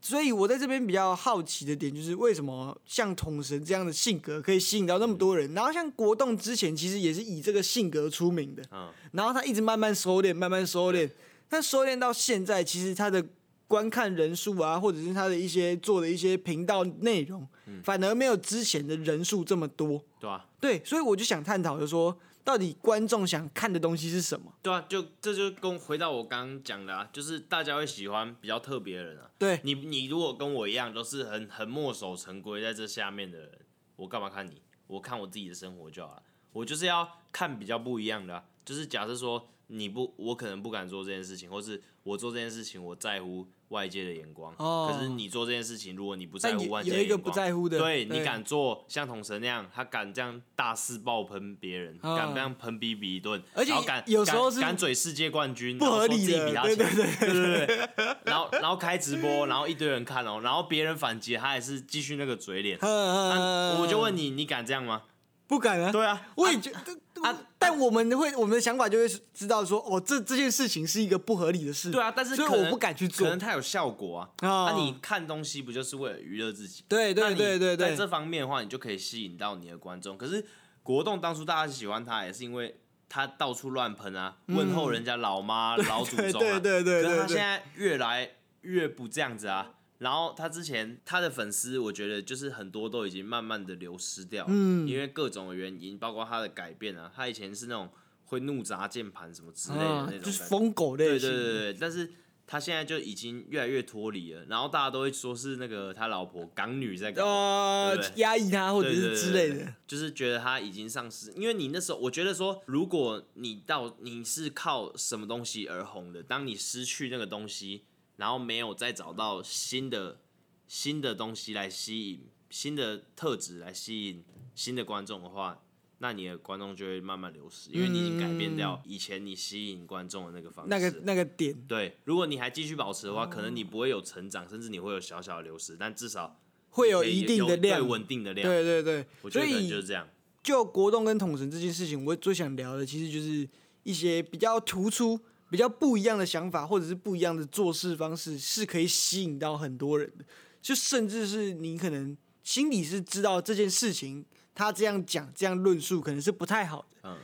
[0.00, 5.52] 所以我在这边比较好奇的点就是，为什么像统神这样的性格可以吸引到那么多人？
[5.54, 11.08] 然后像国栋之前其实也是以这个性格出名的，嗯，然后他一直慢慢收敛，慢慢收敛，
[11.48, 13.24] 但收敛到现在，其实他的
[13.66, 17.46] 观看人数啊，或者是他的一些做的一些频道内容，
[17.82, 22.18] 反而没有之前的人数这么多，对啊，对，所以我就想探讨，就是说。
[22.44, 24.50] 到底观众想看的东西是什么？
[24.62, 29.30] 对啊，就这就跟回到我刚刚讲的啊，就是大家会喜欢比较特别的人啊。
[29.36, 33.58] 对，你你如果跟我一样都是很很墨守成规在这下面的人，
[33.96, 34.62] 我干嘛看你？
[34.86, 36.22] 我看我自己的生活就好了。
[36.52, 43.46] 我就是要看比较不一样的啊，就是假设说你不，我可能不敢做这件事情，或是我做这件事情我在乎。
[43.68, 57.88] 外界的眼光，哦，可是你做这件事情，如果你不在乎外界的眼光，有一个不在乎的，对，你敢做像统神那样，他敢这样大肆爆喷别人，哦，敢这样喷 B B 一顿，而且敢有时候是敢嘴世界冠军，不合理的，然后说自己比他强，对对对对对对，
[58.24, 65.02] 然后 然后开直播，然后一堆人看哦，然后别人反击，他还是继续那个嘴脸，啊，我就问你，你敢这样吗？
[65.46, 65.90] 不敢啊！
[65.90, 66.78] 对啊，我也觉得
[67.22, 67.34] 啊，
[67.68, 71.90] 但我们会我们的想法就会知道说，哦，这这件事情是一个不合理的事。
[71.90, 74.30] 对啊，但是所以我不敢去做，可能它有效果啊。
[74.40, 76.82] 那、哦啊、你看东西不就是为了娱乐自己？
[76.88, 80.16] 对对对对对，在这方面的话，你就可以吸引到你的观众。
[80.16, 80.44] 可是
[80.82, 86.58] 国栋当初大家喜欢他，也是因为他到处乱喷啊，问候人家老妈、嗯、老祖宗啊。
[86.58, 88.30] 对对对对，对，可是他现在越来
[88.62, 89.74] 越不这样子啊。
[89.98, 97.90] 然后他之前他的粉丝，我觉得就是很多都已经慢慢的流失掉，嗯，因为各种的原因，包括他的改变啊，他以前是那种
[98.24, 102.08] 会怒砸键盘什么之类的那种，就是疯狗类型，对对对对，但是
[102.46, 117.82] 他现在就已经越来越脱离了，然后大家都会说是那个他老婆港女在搞，呃，压抑他或者是之类的，对对对对，就是觉得他已经丧失，因为你那时候我觉得说，如果你到你是靠什么东西而红的，当你失去那个东西。
[118.18, 120.20] 然后没有再找到新的
[120.66, 124.22] 新的东西来吸引新的特质来吸引
[124.54, 125.62] 新的观众的话，
[125.98, 130.68] 那你的观众就会慢慢流失，因为你已经改变掉以前你吸引观众的那个方式。
[130.68, 131.54] 那个那个点。
[131.68, 138.48] 对，如果你还继续保持的话，可能你不会有成长，甚至你会有小小的流失，但至少会有一定的量，稳定的量。
[138.48, 140.08] 对对对，我觉得可能就是这样。
[140.42, 143.48] 就国栋跟统神这件事情，我最想聊的其实就是
[143.84, 145.20] 一些比较突出。
[145.50, 150.24] 比较不一样的想法，或者是不一样的做事方式，是可以吸引到很多人的。
[150.60, 156.86] 就甚至是你可能心里是知道这件事情，他这样讲、这样论述，可能是不太好的。
[157.04, 157.16] 嗯。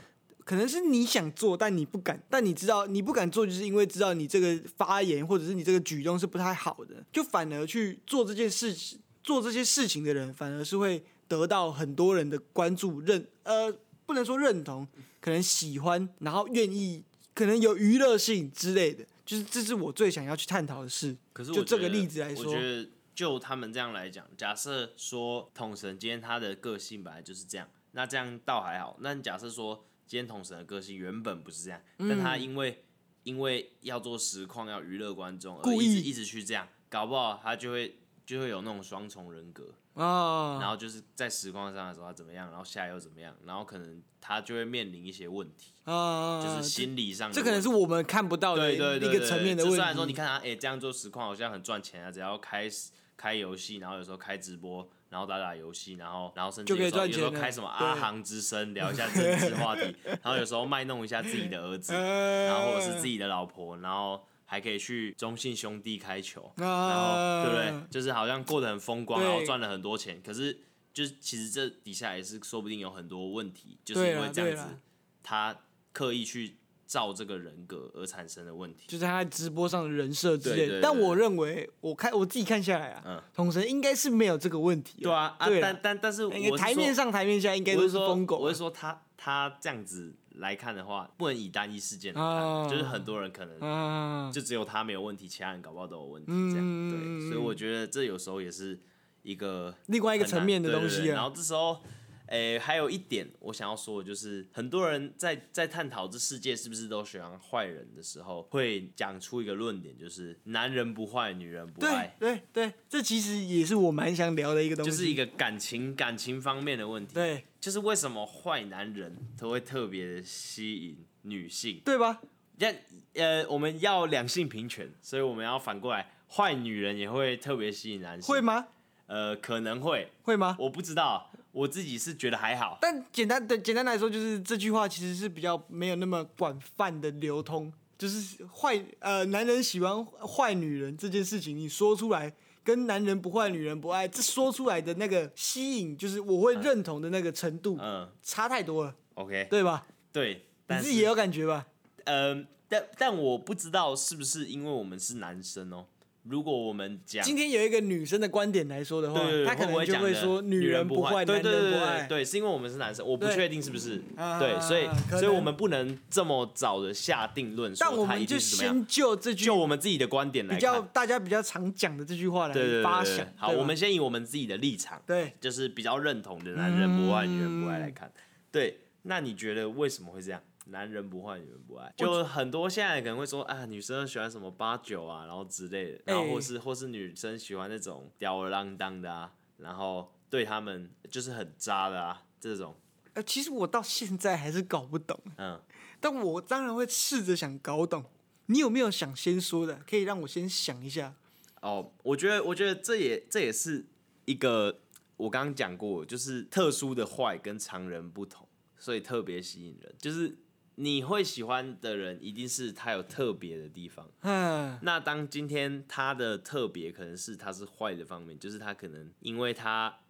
[0.45, 2.23] 可能是你想做，但你不敢。
[2.29, 14.87] 但你知道你不敢做，就是因为知道你这个发言或者是你这个举动是不太好的，就反而去做这件事情、做这些事情的人，反而是会得到很多人的关注、认呃，不能说认同，
[15.21, 17.03] 可能喜欢，然后愿意。
[17.35, 21.17] 可能有娱乐性之类的，就是这是我最想要去探讨的事。
[21.33, 28.97] 可是就这个例子来说，我觉得就他们这样来讲，假设说统神今天他的个性本来就是这样，那这样倒还好。
[29.01, 32.85] 那你假设说今天统神的个性原本不是这样，嗯、但他因为
[33.25, 39.75] 因为要做实况要娱乐观众，而一直一直去这样，搞不好他就会就会有那种双重人格。
[39.95, 49.77] 啊，然后就是在实况上的时候他怎么样，然后下又怎么样，然后可能他就会面临一些问题啊，就是心理上的，这可能是我们看不到的一个层面的问题。
[49.77, 52.69] 虽然说你看他，哎，这样做实况好像很赚钱啊，只要开
[53.17, 64.27] 开游戏，然后有时候开直播，然后打打游戏，然后然后甚至有时候有时候开什么阿航之声聊一下政治话题， 然后有时候卖弄一下自己的儿子，然后或者是自己的老婆，然后。
[64.47, 67.89] 还可以去中信兄弟开球，啊、然后对不对？
[67.91, 70.21] 就是好像过得很风光，然后赚了很多钱。
[70.25, 70.59] 可是，
[70.93, 74.79] 就是其实这底下也是说不定有很多问题，就是因为这样子，
[75.23, 75.57] 他
[75.93, 80.81] 刻意去造这个人格而产生的问题，就是他在直播上的人设之类的。
[80.83, 85.03] 但我认为，我看我自己看下来啊，嗯，同神应该是没有这个问题。
[85.03, 88.39] 对啊，啊但但但是我台面上台面下应该都是疯狗。
[88.39, 90.15] 我是说他他这样子。
[90.35, 98.79] 来看的话，不能以单一事件来看，oh, 就是很多人可能就只有他没有问题，其他人搞不好都有问题，这样对，所以我觉得这有时候也是
[99.23, 101.15] 一个另外一个层面的东西啊。
[101.15, 101.81] 然后这时候。
[102.27, 112.17] 诶、欸，还有一点我想要说的就是，很多人在在探讨这世界是不是都喜欢坏人的时候，会讲出一个论点，就是男人不坏，女人不爱。
[112.19, 117.15] 对对对，这其实也是我蛮想聊的一个东西，就是一个感情感情方面的问题。
[117.15, 122.23] 对，就是为什么坏男人都会特别吸引女性，对吧？
[122.59, 122.73] 要
[123.15, 128.69] 呃，我们要两性平权，所以我们要反过来，坏女人也会特别吸引男性，会吗？
[129.07, 130.57] 呃，可能会，会吗？
[130.59, 131.31] 我不知道。
[131.55, 137.73] 我自己是觉得还好，但简单的简单来说，就是这句话其实是比较没有那么广泛的流通。
[137.97, 142.35] 就是坏呃男人喜欢坏女人这件事情，你说出来
[142.65, 149.87] 跟男人不坏女人不爱，这说出来的那个吸引，就是我会认同的那个程度，嗯差太多了，，OK，对吧？
[150.13, 151.69] 对，你但是自己也有感觉吧？
[152.05, 155.87] 呃，但但我不知道是不是因为我们是男生哦。
[156.25, 168.39] 如果我们讲今天有一个女生的观点来说的话，她可能就会会说女女人不坏，对对对男人不爱对，对，是因为我们是男生，我不确定是不是啊对，所以所以我们不能这么早的下定论，但我们就。
[168.39, 173.27] 先就这句就我们自己的观点来比较，大家比较常讲的这句话来发想。
[173.37, 178.13] 好，我们先以我们自己的立场，对就是比较认同的男人不坏，嗯女人不爱来看。
[178.53, 180.41] 对，那你觉得为什么会这样？
[180.67, 192.75] 男人不坏，女人不爱，就很多现在可能会说啊，女生喜欢什么八九啊，然后之类的，然后或是、或是女生喜欢那种吊儿郎当的啊，然后对他们就是很渣的啊，这种，
[193.13, 195.61] 呃，其实我到现在还是搞不懂，嗯，
[196.01, 198.03] 但我当然会试着想搞懂。
[198.47, 199.81] 你有没有想先说的？
[199.87, 201.15] 可以让我先想一下。
[201.61, 203.87] 哦，我觉得，我觉得这也这也是
[204.25, 204.81] 一个
[205.19, 208.49] 我刚刚讲过，就是特殊的坏跟常人不同，
[208.79, 210.39] 所以特别吸引人，就是。
[210.77, 214.09] 你会喜欢的人，一定是他有特别的地方。
[214.23, 220.01] 嗯，那当今天他的特别可能是他是坏的方面，就是他可能因为他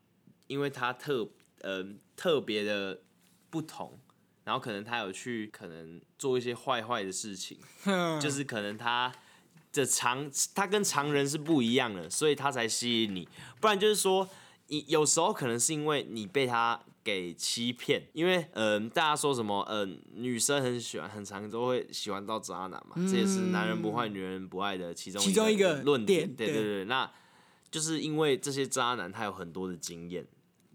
[0.47, 1.29] 因为他特
[1.61, 1.85] 呃
[2.17, 3.03] 特别的
[3.51, 3.99] 不同，
[4.45, 7.59] 然后可能他有去可能做一些坏坏的事情，
[8.19, 9.12] 就是可能他
[9.73, 13.29] 的常他跟常人是不一样的，所以他才吸引你。
[13.61, 14.29] 不然就是说，
[14.69, 16.81] 你有时候可能是因为你被他。
[17.05, 26.35] 给欺骗，因为嗯、呃，大家说什么嗯、呃，女生很喜欢，很常都会喜欢到渣男嘛，嗯、这也是男人不坏，女人不爱的其中其中一个论点。
[26.35, 27.09] 对对对，那
[27.71, 30.27] 就是因为这些渣男他有很多的经验，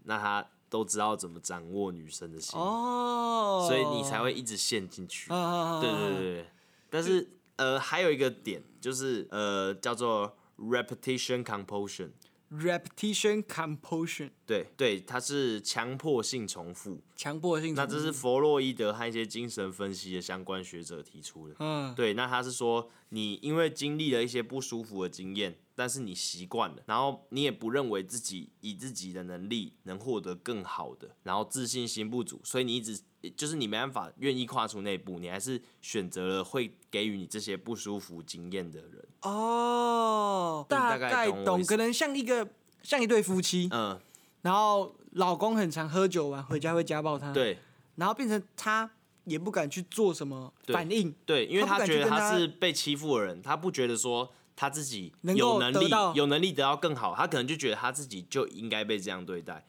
[0.04, 5.32] 那他都知道怎么掌握女生的心，哦，所以你才会一直陷进去。
[5.32, 6.50] 哦、对对对对，
[6.88, 12.10] 但是呃，还有一个点就是呃，叫做 repetition compulsion。
[12.50, 17.00] Repetition compulsion，对对，它是强迫性重复。
[17.14, 17.92] 强迫性重复。
[17.92, 21.54] 那这是弗洛伊德和一些精神分析的相关学者提出的。
[21.60, 33.00] 嗯，对，那他是说，你因为经历了一些不舒服的经验，但是你习惯了，然后你也不认为自己以自己的能力能获得更好的，然后自信心不足，所以你一直
[33.34, 39.02] 就是你没办法愿意跨出那一步，你还是选择了会给予你这些不舒服经验的人。
[39.22, 42.46] 哦，大概懂，可能像一个
[42.82, 43.98] 像一对夫妻，嗯，
[44.42, 47.56] 然后老公很常喝酒完回家会家暴他，对，
[47.96, 48.90] 然后变成他
[49.24, 59.64] 也不敢去做什么反应，对，因为他觉得他是被欺负的人，他不觉得说他自己有能力有能力得到更好，他可能就觉得他自己就应该被这样对待，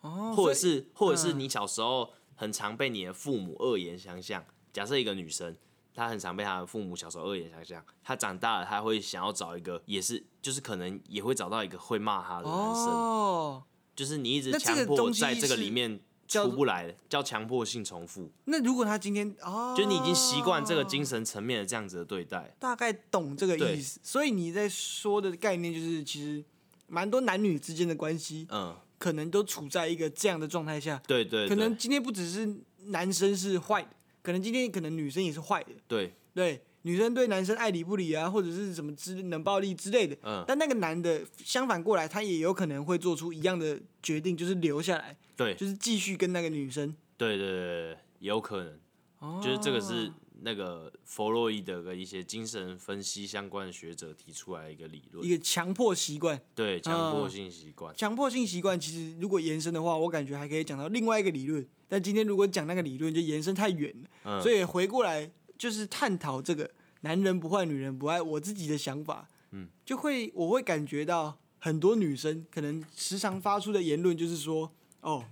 [0.00, 5.56] 哦，或者是或者是你小时候很常被你的父母恶言相向，假设一个女生。
[5.94, 13.62] 她很常被她的父母小时候恶言相向，她长大了，她会想要找一个，也是就是可能也会找到一个会骂她的男生，哦，
[13.94, 16.00] 就是你一直强迫在这个里面
[16.32, 18.30] 出不来的，叫强迫性重复。
[18.44, 24.00] 那如果他今天哦，就你已经习惯这个精神层面的这样子的对待，大概懂这个意思。
[24.02, 26.44] 所以你在说的概念就是，其实
[26.86, 31.02] 蛮多男女之间的关系，嗯，可能都处在一个这样的状态下。
[31.06, 32.56] 对，对对，可能今天不只是
[32.86, 33.88] 男生是坏的。
[34.22, 36.12] 可能今天可能女生也是坏的，对。
[36.34, 48.78] 对，女生对男生爱理不理啊，或者是什么之冷暴力之类的，嗯，但那个男的相反过来，他也有可能会做出一样的决定，就是留下来，对，就是继续跟那个女生，对对对对，有可能，
[49.18, 50.12] 哦，就是这个是
[50.42, 61.66] 那个弗洛伊德跟一些精神分析相关的学者提出来一个理论，一个强迫习惯，对，强迫性习惯，强迫性习惯其实如果延伸的话，我感觉还可以讲到另外一个理论。
[61.88, 66.70] 但今天如果讲那个理论，就延伸太远了，嗯，所以回过来就是探讨这个
[67.02, 68.22] 男人不坏，女人不爱。
[68.22, 74.72] 我自己的想法，嗯，就会我会感觉到很多女生可能时常发出的言论就是说，
[75.02, 75.24] 哦，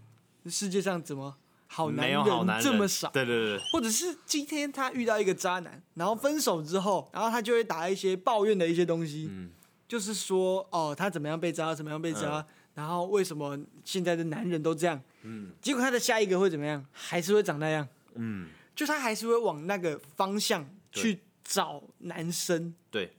[0.46, 1.34] 世界上怎么
[1.66, 2.22] 好男人
[2.62, 3.10] 这么少？
[3.10, 9.50] 对对对，或者是今天他遇到一个渣男，然后分手之后，然后他就会打一些抱怨的一些东西，嗯，
[9.88, 12.38] 就是说，哦，他怎么样被渣，怎么样被渣。
[12.40, 14.98] 嗯然后为什么现在的男人都这样？
[15.22, 16.86] 嗯，结果他的下一个会怎么样？
[16.92, 17.86] 还是会长那样？
[18.14, 22.72] 嗯，就他还是会往那个方向去找男生。
[22.88, 23.12] 对，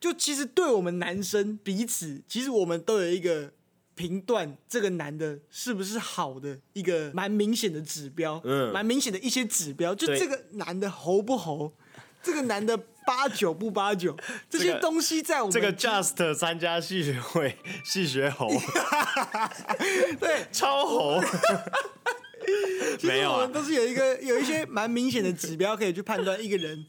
[0.00, 3.52] 就其实对我们男生彼此，其实我们都有一个
[4.02, 9.94] 评断这个男的是不是好的一个蛮明显的指标，嗯，蛮明显的一些指标。
[9.94, 11.72] 就这个男的猴不猴？
[12.20, 12.76] 这个男的
[13.06, 14.16] 八九不八九，
[14.50, 18.48] 这些东西在我们这个 Just 参加戏学会，戏学猴，
[20.18, 21.22] 对，超猴，
[23.02, 26.86] 没有啊，都是有一个有一些蛮明显的指标可以去判断一个人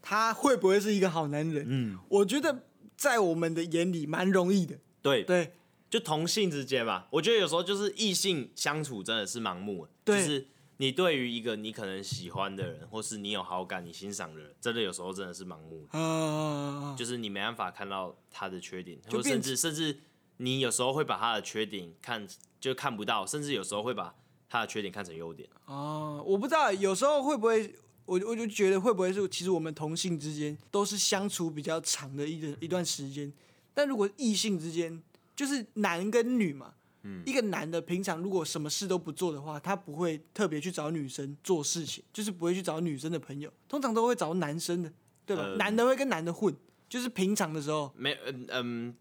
[0.00, 1.64] 他会不会是一个好男人。
[1.68, 2.62] 嗯，我觉得
[2.96, 4.76] 在我们的眼里蛮容易的。
[5.00, 5.52] 对对，
[5.92, 10.18] 就同性之间吧，我觉得有时候就是异性相处真的是盲目，对。
[10.18, 10.46] 就是
[10.78, 15.86] 你对于一个你可能喜欢的人，或是你有好感、你欣赏的人，真的有时候真的是盲目。
[15.92, 20.00] 的，啊，就是你没办法看到他的缺点，就甚至甚至
[20.38, 22.26] 你有时候会把他的缺点看
[22.58, 24.14] 就看不到，甚至有时候会把
[24.48, 25.46] 他的缺点看成优点。
[25.66, 27.70] 哦，我不知道，有时候会不会，
[28.06, 33.30] 我我就觉得会不会是，其实我们同性之间都是相处比较长的一段一段时间，
[33.74, 35.02] 但如果异性之间，
[35.34, 44.92] 就是男跟女嘛，嗯，一个男的平常如果什么事都不做的话，他不会特别去找女生做事情，就是不会去找女生的朋友，通常都会找男生的，
[45.26, 45.42] 对吧？
[45.42, 45.56] 呃。
[45.56, 46.54] 男的会跟男的混，
[46.88, 48.94] 就是平常的时候，没，嗯嗯，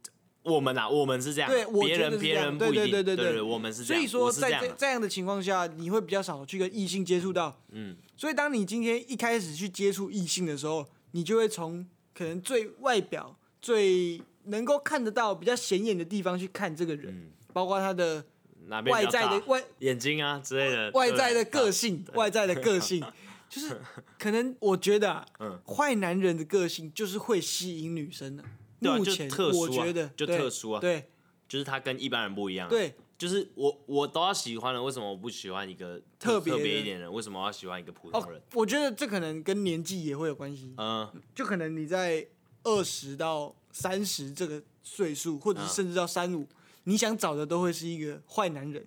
[0.44, 3.42] 我们啊，我们是这样，对我别人别人不一定，对对对对对。
[3.42, 7.62] 我们是这样，所以说在这这样的情况下，你会比较少去跟异性接触到。
[7.70, 18.24] 嗯，所以当你今天一开始去接触异性的时候，你就会从可能最外表、最能够看得到、比较显眼的地方去看这个人，嗯包括他的
[18.68, 23.04] 哪边外在的外眼睛啊之类的，外在的对个性、外在的个性，
[23.50, 23.82] 就是
[24.18, 28.44] 可能我觉得啊，嗯坏男人的个性就是会吸引女生的。
[28.80, 31.06] 对啊目前特殊啊我觉得就特殊啊对
[31.48, 37.14] 就是他跟一般人不一样、啊。，对，就是我我都要喜欢了，为什么我不喜欢一个特别特别一点的人？
[37.14, 40.74] 为什么我要喜欢一个普通哦人？，我觉得这可能跟年纪也会有关系。
[40.78, 42.26] 嗯、就可能你在
[42.64, 46.48] 二十到三十这个岁数，或者是甚至到三五、
[46.84, 48.86] 你想找的都会是一个坏男人，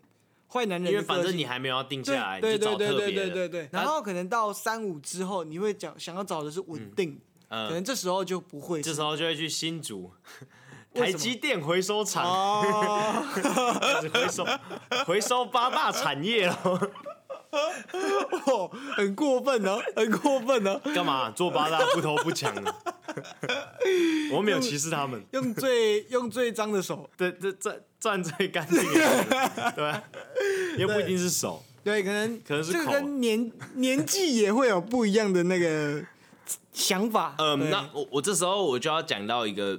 [0.48, 1.32] 坏男人的因为反个性。
[1.32, 3.30] 正你还没有要定下来，对你就找对对对。
[3.30, 7.18] 对对然后可能到三五之后，你会讲想要找的是稳定，
[7.48, 7.68] 嗯。
[7.68, 8.84] 可能这时候就不会是。
[8.90, 10.10] 这时候就会去新竹
[10.94, 13.26] 台积电回收厂，哦，
[13.80, 14.46] 开始回收
[15.06, 16.92] 回收八大产业了。
[17.54, 22.74] 哦很过分哦，很过分哦，干嘛做八大不偷不抢的？
[24.32, 30.02] 我没有歧视他们，用最用最脏的手，对对赚赚最干净的，对吧？
[30.78, 31.62] 又不一定是手。
[31.84, 36.02] 对，可能可能是口跟年年纪也会有不一样的那个
[36.72, 37.34] 想法。
[37.38, 39.78] 嗯，那我我这时候我就要讲到一个，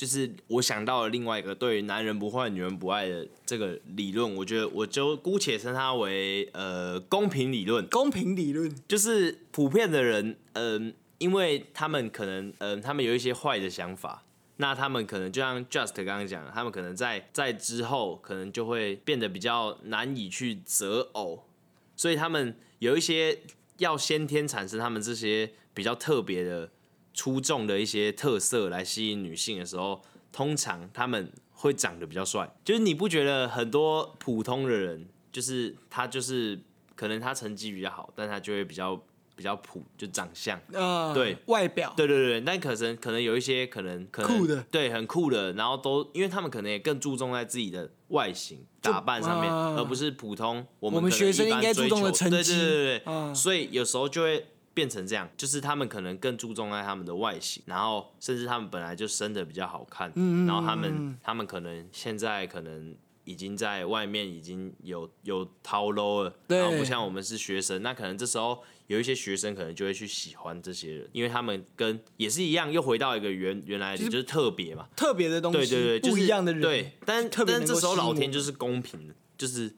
[0.00, 14.24] 就是我想到了另外一个对于男人不坏女人不爱的这个理论，我觉得我就姑且称它为呃公平理论，公平理论，就是普遍的人，嗯、因为他们可能嗯、他们有一些坏的想法。
[14.56, 21.44] 那他们可能就像 Just 刚刚讲的，他们可能在在之后可能就会变得比较难以去择偶，
[21.94, 23.40] 所以他们有一些
[23.76, 26.70] 要先天产生他们这些比较特别的、
[27.20, 30.00] 出众的一些特色来吸引女性的时候，
[30.32, 32.50] 通常他们会长得比较帅。
[32.64, 36.58] 就是你不觉得很多普通的人，就是他就是
[36.94, 38.98] 可能他成绩比较好，但他就会比较
[39.36, 40.58] 比较普，就长相。
[40.72, 41.36] 呃，对。
[41.44, 44.64] 外表，对对对，但可能可能有一些可能可能酷的。
[44.70, 52.36] 对，很酷的，然后都因为他们可能也更注重在自己的外形打扮上面，啊而不是普通我们我们学生应该注重的成绩。
[52.36, 62.96] 对对对对，嗯所以有时候就会变成这样，就是他们可能更注重在他们的外形，然后甚至他们本来就生的比较好看，嗯然后他们他们可能现在可能。
[63.24, 79.72] 已经在外面已经有有掏 low 了，然后不像我们是学生，那可能这时候有一些学生可能就会去喜欢这些人，因为他们跟也是一样，又回到一个原原来的，就是特别嘛，特别的东西，对对对，不一样的人，对，但特别但这时候老天就是公平的，就是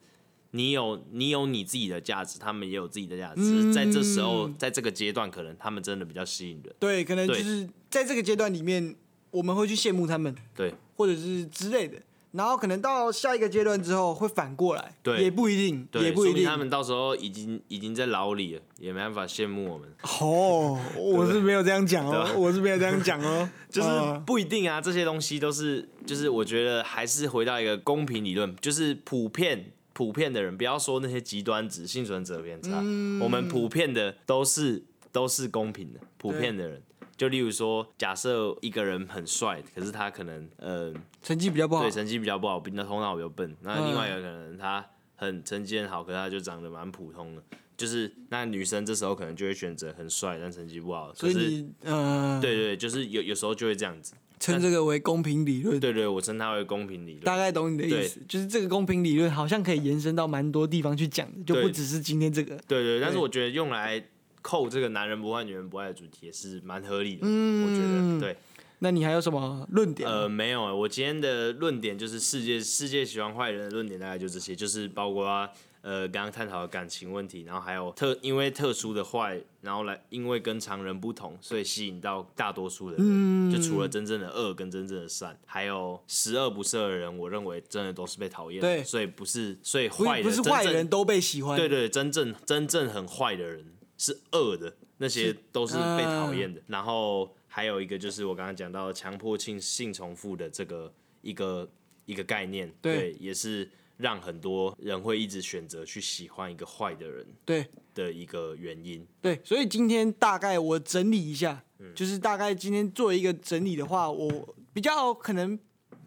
[0.55, 8.95] 你有你有你自己的价值，他们也有自己的价值，嗯在这时候，在这个阶段，可能他们真的比较吸引人，对，可能就是在这个阶段里面，
[9.31, 11.97] 我们会去羡慕他们，对或者是之类的。
[12.33, 16.43] 然后可能到下一个阶段之后会反过来，对也不一定，对，也不一定。
[16.43, 19.87] 他们到时候已经已经在牢里了，也没办法羡慕我们，
[20.19, 36.81] 哦，我是没有这样讲哦，我是没有这样讲哦，就是呃不一定啊，这些东西都是，就是我觉得还是回到一个公平理论，就是普遍普遍的人，不要说那些极端值幸存者偏差，嗯我们普遍的都是都是公平的，普遍的人。
[37.15, 40.91] 就例如说，假设一个人很帅，可是他可能呃，
[41.21, 43.55] 成绩比较不好对，成绩比较不好，比那头脑比较笨。
[43.61, 44.83] 那另外一个可能他
[45.15, 47.43] 很成绩很好，可是他就长得蛮普通的。
[47.77, 51.13] 就是那女生这时候可能就会选择很帅但成绩不好的。
[51.13, 54.13] 可是所以你呃，对对，就是有有时候就会这样子。
[54.43, 57.23] 称这个为公平理论，对对，我称它为公平理论。
[57.23, 62.57] 大概懂你的意思，就是这个公平理论好像可以延伸到蛮多地方去讲的，就不只是今天这个。
[62.67, 64.03] 对对，但是我觉得用来
[64.41, 67.21] 扣这个男人不坏女人不爱的主题也是蛮合理的。
[67.23, 68.37] 嗯我觉得对。
[68.79, 70.09] 那你还有什么论点？
[70.09, 75.49] 呃，没有，我今天的论点就是世界世界喜欢坏人的论点大概就这些，就是包括
[75.83, 97.35] 呃刚刚探讨的感情问题，然后还有特因为特殊的坏，然后来因为跟常人不同，所以吸引到大多数的人，嗯、就除了真正的恶跟真正的善，还有十恶不赦的人，我认为真的都是被讨厌的，对，所以不是所以坏的不是坏人都被喜欢，对，对对，真正真正很坏的人是恶的，那些都是被讨厌的，呃、然后。
[97.55, 101.69] 还有一个就是我刚刚讲到的强迫性性重复的这个一个
[102.05, 109.05] 一个概念，对，对，也是让很多人会一直选择去喜欢一个坏的人，对的一个原因。
[109.21, 115.57] 对，所以今天大概我整理一下，嗯，就是大概今天做一个整理的话，我比较可能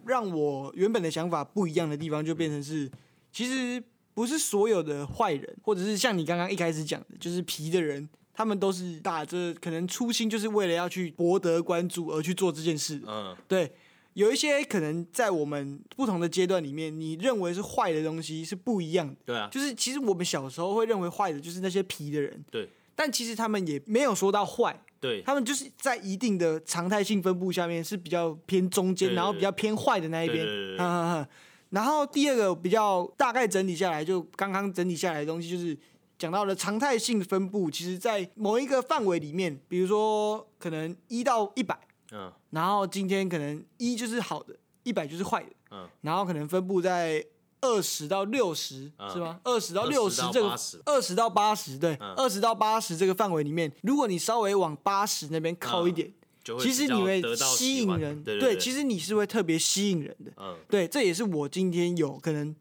[0.05, 2.91] 让我原本的想法不一样的地方，就变成是，
[3.32, 3.82] 其实
[4.14, 8.09] 不是所有的坏人，或者是像你刚刚一开始讲的，就是皮的人。
[8.39, 13.01] 他们都是打着可能初心，就是为了要去博得关注而去做这件事。
[13.07, 13.72] 嗯，对，
[14.17, 19.14] 有一些可能在我们不同的阶段里面，你认为是坏的东西是不一样的。
[19.27, 22.43] 对啊，就是其实我们小时候会认为坏的就是那些皮的人。
[22.51, 24.83] 对，但其实他们也没有说到坏。
[24.99, 30.47] 对，他们就是在一定的常态性分布下面是比较偏中间，然后比较偏坏的那一边。
[30.47, 31.29] 嗯嗯嗯。
[31.69, 35.77] 然后第二个比较大概整理下来，就刚刚整理下来的东西就是。
[36.19, 41.79] 讲到了常态性分布，其实，在某一个范围里面，比如说可能一到一百，
[42.11, 47.23] 嗯，然后今天可能一就是好的，一百就是坏的，嗯，然后可能分布在
[47.61, 49.39] 二十到六十，是吗？
[49.45, 56.11] 二十到六十这个二十到八十，对，二十到八十这个范围里面，如果你稍微往八十那边靠一点，
[56.59, 62.57] 其实你会吸引人，对，其实你是会特别吸引人的，嗯，对，这也是我今天有可能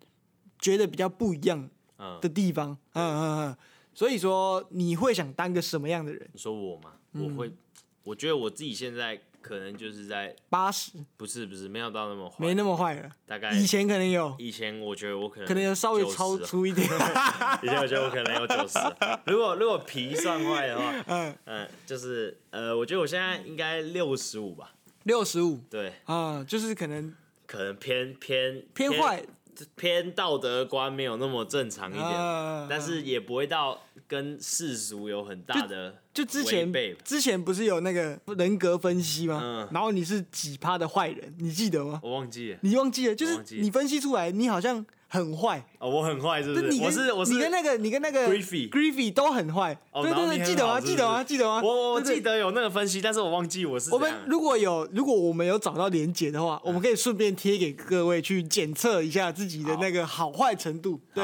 [0.60, 1.70] 觉得比较不一样。
[2.22, 3.02] 的地方，嗯。
[3.02, 3.58] 嗯嗯，
[3.93, 6.30] 所以说你会想当个什么样的人？
[6.34, 6.91] 你说我吗？
[7.14, 7.50] 我会，
[8.04, 13.08] 我觉得我自己现在可能就是在八十，不是不是，没有到那么坏，没那么坏了。
[13.28, 16.84] 大概以前可能有，以前我觉得我可能可能有稍微超出一点，
[17.62, 18.80] 以前我觉得我可能有九十。
[19.28, 21.36] 如果如果皮算坏的话， 嗯。
[21.46, 24.74] 嗯，就是呃，我觉得我现在应该六十五吧，
[25.04, 27.14] 六十五，对，啊，就是可能
[27.46, 29.24] 可能偏偏偏坏。
[29.78, 36.72] 偏道德观没有那么正常一点，啊、但是也不会到跟世俗有很大的就，就之前
[37.03, 39.39] 之前不是有那个人格分析吗？
[39.43, 41.99] 嗯，然后你是几趴的坏人，你记得吗？
[42.03, 44.86] 我忘记了，你忘记了，就是你分析出来，你好像。
[45.08, 46.68] 很坏哦，我很坏，是不是？
[46.68, 50.82] 你跟我是我是你跟那个你跟那个 Griffy Griffy 都很坏，对对对，记得吗？
[50.82, 51.24] 记得吗？
[51.24, 51.62] 记得吗？
[51.64, 53.93] 我我记得有那个分析，但是我忘记我是。
[53.93, 60.99] 我们如果有如果我们有找到连结的话，我们可以顺便贴给各位去检测一下自己的那个好坏程度。
[61.14, 61.24] 对，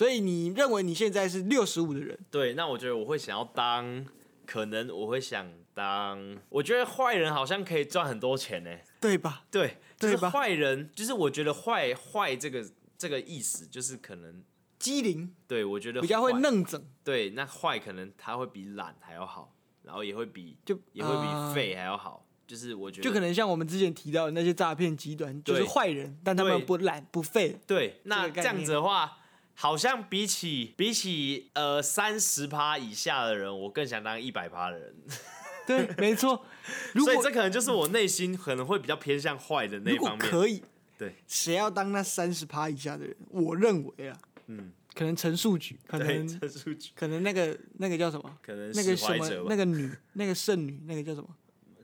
[0.00, 2.18] 所以你认为你现在是六十五的人？
[2.30, 4.06] 对，那我觉得我会想要当，
[4.46, 9.44] 可能我会想当，我觉得坏人好像可以赚很多钱呢，对吧？
[9.50, 10.30] 对，对吧？
[10.30, 12.66] 坏人就是我觉得坏坏这个。
[12.96, 14.42] 这个意思就是可能
[14.78, 29.19] 机灵，对，我觉得比较会弄整，对，那坏可能他会比懒还要好，然后也会比就也会比废还要好，就是我觉得就可能像我们之前提到的那些诈骗集团，就是坏人，但他们不懒不废，对，那这样子的话，
[29.60, 34.94] 好像比起比起呃三十趴以下的人，我更想当一百趴的人，
[35.68, 36.46] 对，没错，
[37.04, 40.62] 所以这可能就是我内心可能会比较偏向坏的那方面，可以。
[40.96, 43.14] 对，谁要当那三十趴以下的人？
[43.28, 48.34] 我认为啊，嗯，可能陈树菊，可能 陈树菊，可能那个那个叫什么？
[48.42, 49.44] 可能那个什么？
[49.46, 51.28] 那个女，那个剩女，那个叫什么？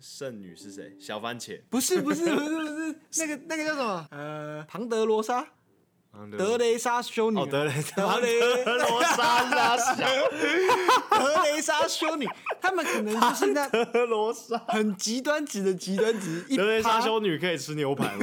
[0.01, 0.97] 剩女是谁？
[0.99, 1.61] 小番茄？
[1.69, 4.09] 不是不是不是不是，那个那个叫什么？
[4.13, 5.47] 呃，庞德罗莎。
[6.37, 9.97] 德雷莎修女，德雷德雷罗莎拉小，
[11.11, 12.27] 德雷莎修女，
[12.61, 16.43] 他们可能就是那 德罗莎很极端值的极端值。
[16.57, 18.21] 德雷莎修女可以吃牛排吗？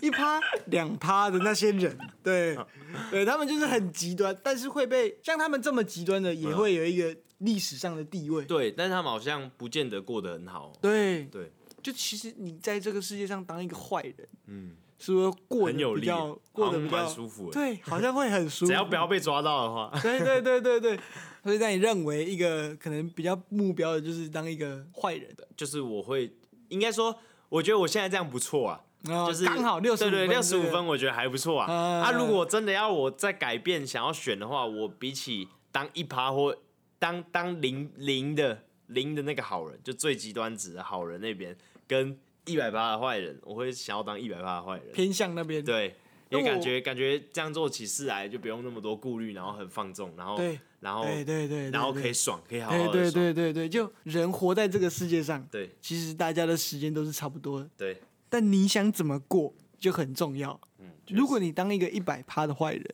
[0.00, 2.56] 一趴两趴的那些人，对，
[3.10, 8.44] 对他们就是很极端，但是会被像他们这么极端的，也会有一个历史上的地位。
[8.44, 10.72] 对，但是他们好像不见得过得很好。
[10.80, 11.50] 对对，
[11.82, 14.76] 就其实你在这个世界上当一个坏人，嗯。
[14.98, 17.50] 是不是过得比较过得比较舒服？
[17.50, 18.66] 对，好像会很舒服。
[18.66, 19.90] 只要不要被抓到的话。
[20.00, 20.98] 对对对对对。
[21.42, 26.32] 所以在你认为一个可能比较目标的就是当一个坏人，就是我会
[26.68, 27.14] 应该说，
[27.50, 28.80] 我觉得我现在这样不错啊，
[29.26, 31.70] 就是刚好六对对，六十五分，我觉得还不错啊。
[31.70, 36.56] 啊，如果真的要我再改变，想要选的话，我比起当一趴或
[36.98, 41.54] 当当零零的零的那个好人，就最极端值的好人那边
[41.86, 42.18] 跟。
[42.46, 45.64] 一百趴的坏人，我会想要当一百趴的坏人，偏向那边。
[45.64, 45.96] 对，
[46.30, 52.92] 也感觉感觉这样做起事来就不用那么多顾虑，然后很放纵，然后对，然后对对对，然后可以爽，可以好好的爽。
[52.92, 58.00] 对对对对，就人活在这个世界上，对，其实大家的时间都是差不多的，对。
[58.28, 60.60] 但你想怎么过就很重要。
[60.78, 62.84] 嗯，如果你当一个一百趴的坏人，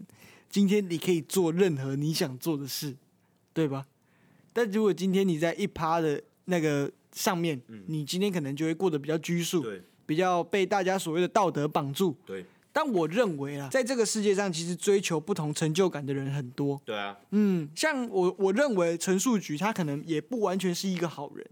[0.49, 2.95] 今天你可以做任何你想做的事，
[3.53, 3.87] 对吧？
[4.53, 9.83] 但如果今天你在一趴的那个上面，嗯，你今天可能就会过得比较拘束，对。
[10.07, 12.17] 比较被大家所谓的道德绑住。
[12.27, 16.83] 对，但我认为啊，在这个世界上，其实追求不同成就感的人很多。
[16.85, 21.47] 对啊，嗯，像我，我认为陈述菊他可能也不完全是一个好人，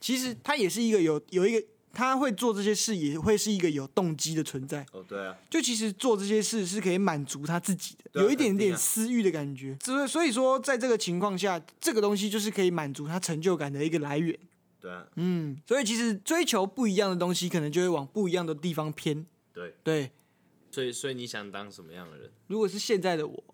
[0.00, 4.84] 其实他也是一个有有一个他会做这些事，也会是一个有动机的存在。
[4.90, 9.76] 哦，对啊，就其实做这些事是可以满足他自己的，啊、有一点点私欲的感觉。
[9.80, 14.36] 所以所以说，在这个情况下，这个东西就是可以满足他成就感的一个来源。
[14.82, 19.24] 对啊，嗯，所以其实追求不一样的东西，可能就会往不一样的地方偏。
[19.52, 19.72] 对。
[19.84, 20.10] 对，
[20.72, 22.28] 所以所以你想当什么样的人？
[22.48, 23.44] 如果是现在的我，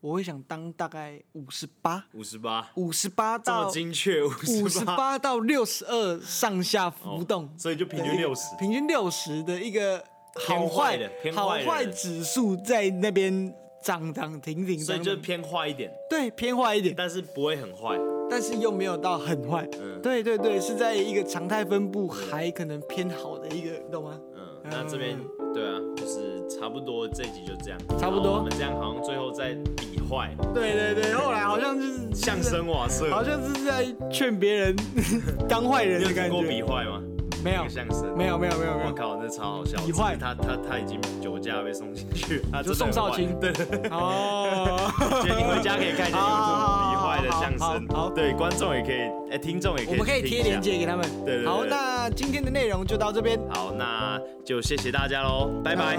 [0.00, 5.18] 我会想当大概五十八，五十八，五十八到这么精确，五十八。
[5.18, 10.02] 到六十二上下浮动，哦，所以就平均六十，平均六十的一个
[10.36, 17.98] 好坏的偏坏好坏指数在那边涨涨停停，所以就偏坏一点，对，偏坏一点，但是不会很坏。
[18.30, 24.20] 但是又没有到很坏，嗯，对对对，是在一个常态分布还可能偏好的一个，懂吗？
[24.34, 25.18] 嗯，那这边
[25.54, 34.76] 对啊，就是差不多这一集就这样，差不多，我们这样好像最后在比坏，对对对，后来好像就是相声瓦舍，好像是在劝别人
[35.48, 36.36] 当坏人的感觉。
[36.36, 37.02] 你过比坏吗？
[37.48, 38.88] 没有相声，没有没有没有没有。
[38.88, 39.78] 我靠，那超好笑。
[39.86, 43.50] 李坏，他他他已经酒驾被送进去，他就宋少卿，对
[43.90, 44.90] 哦，
[45.22, 51.06] 所以你回家可以看一下 YouTube 比坏的相声，好，对，观众也可以，哎，听众也可以，我们可以贴链接给他们。
[51.24, 51.46] 对对。
[51.46, 53.38] 好，那今天的内容就到这边。
[53.54, 55.96] 好，那就谢谢大家喽，拜拜。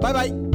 [0.00, 0.51] 拜拜。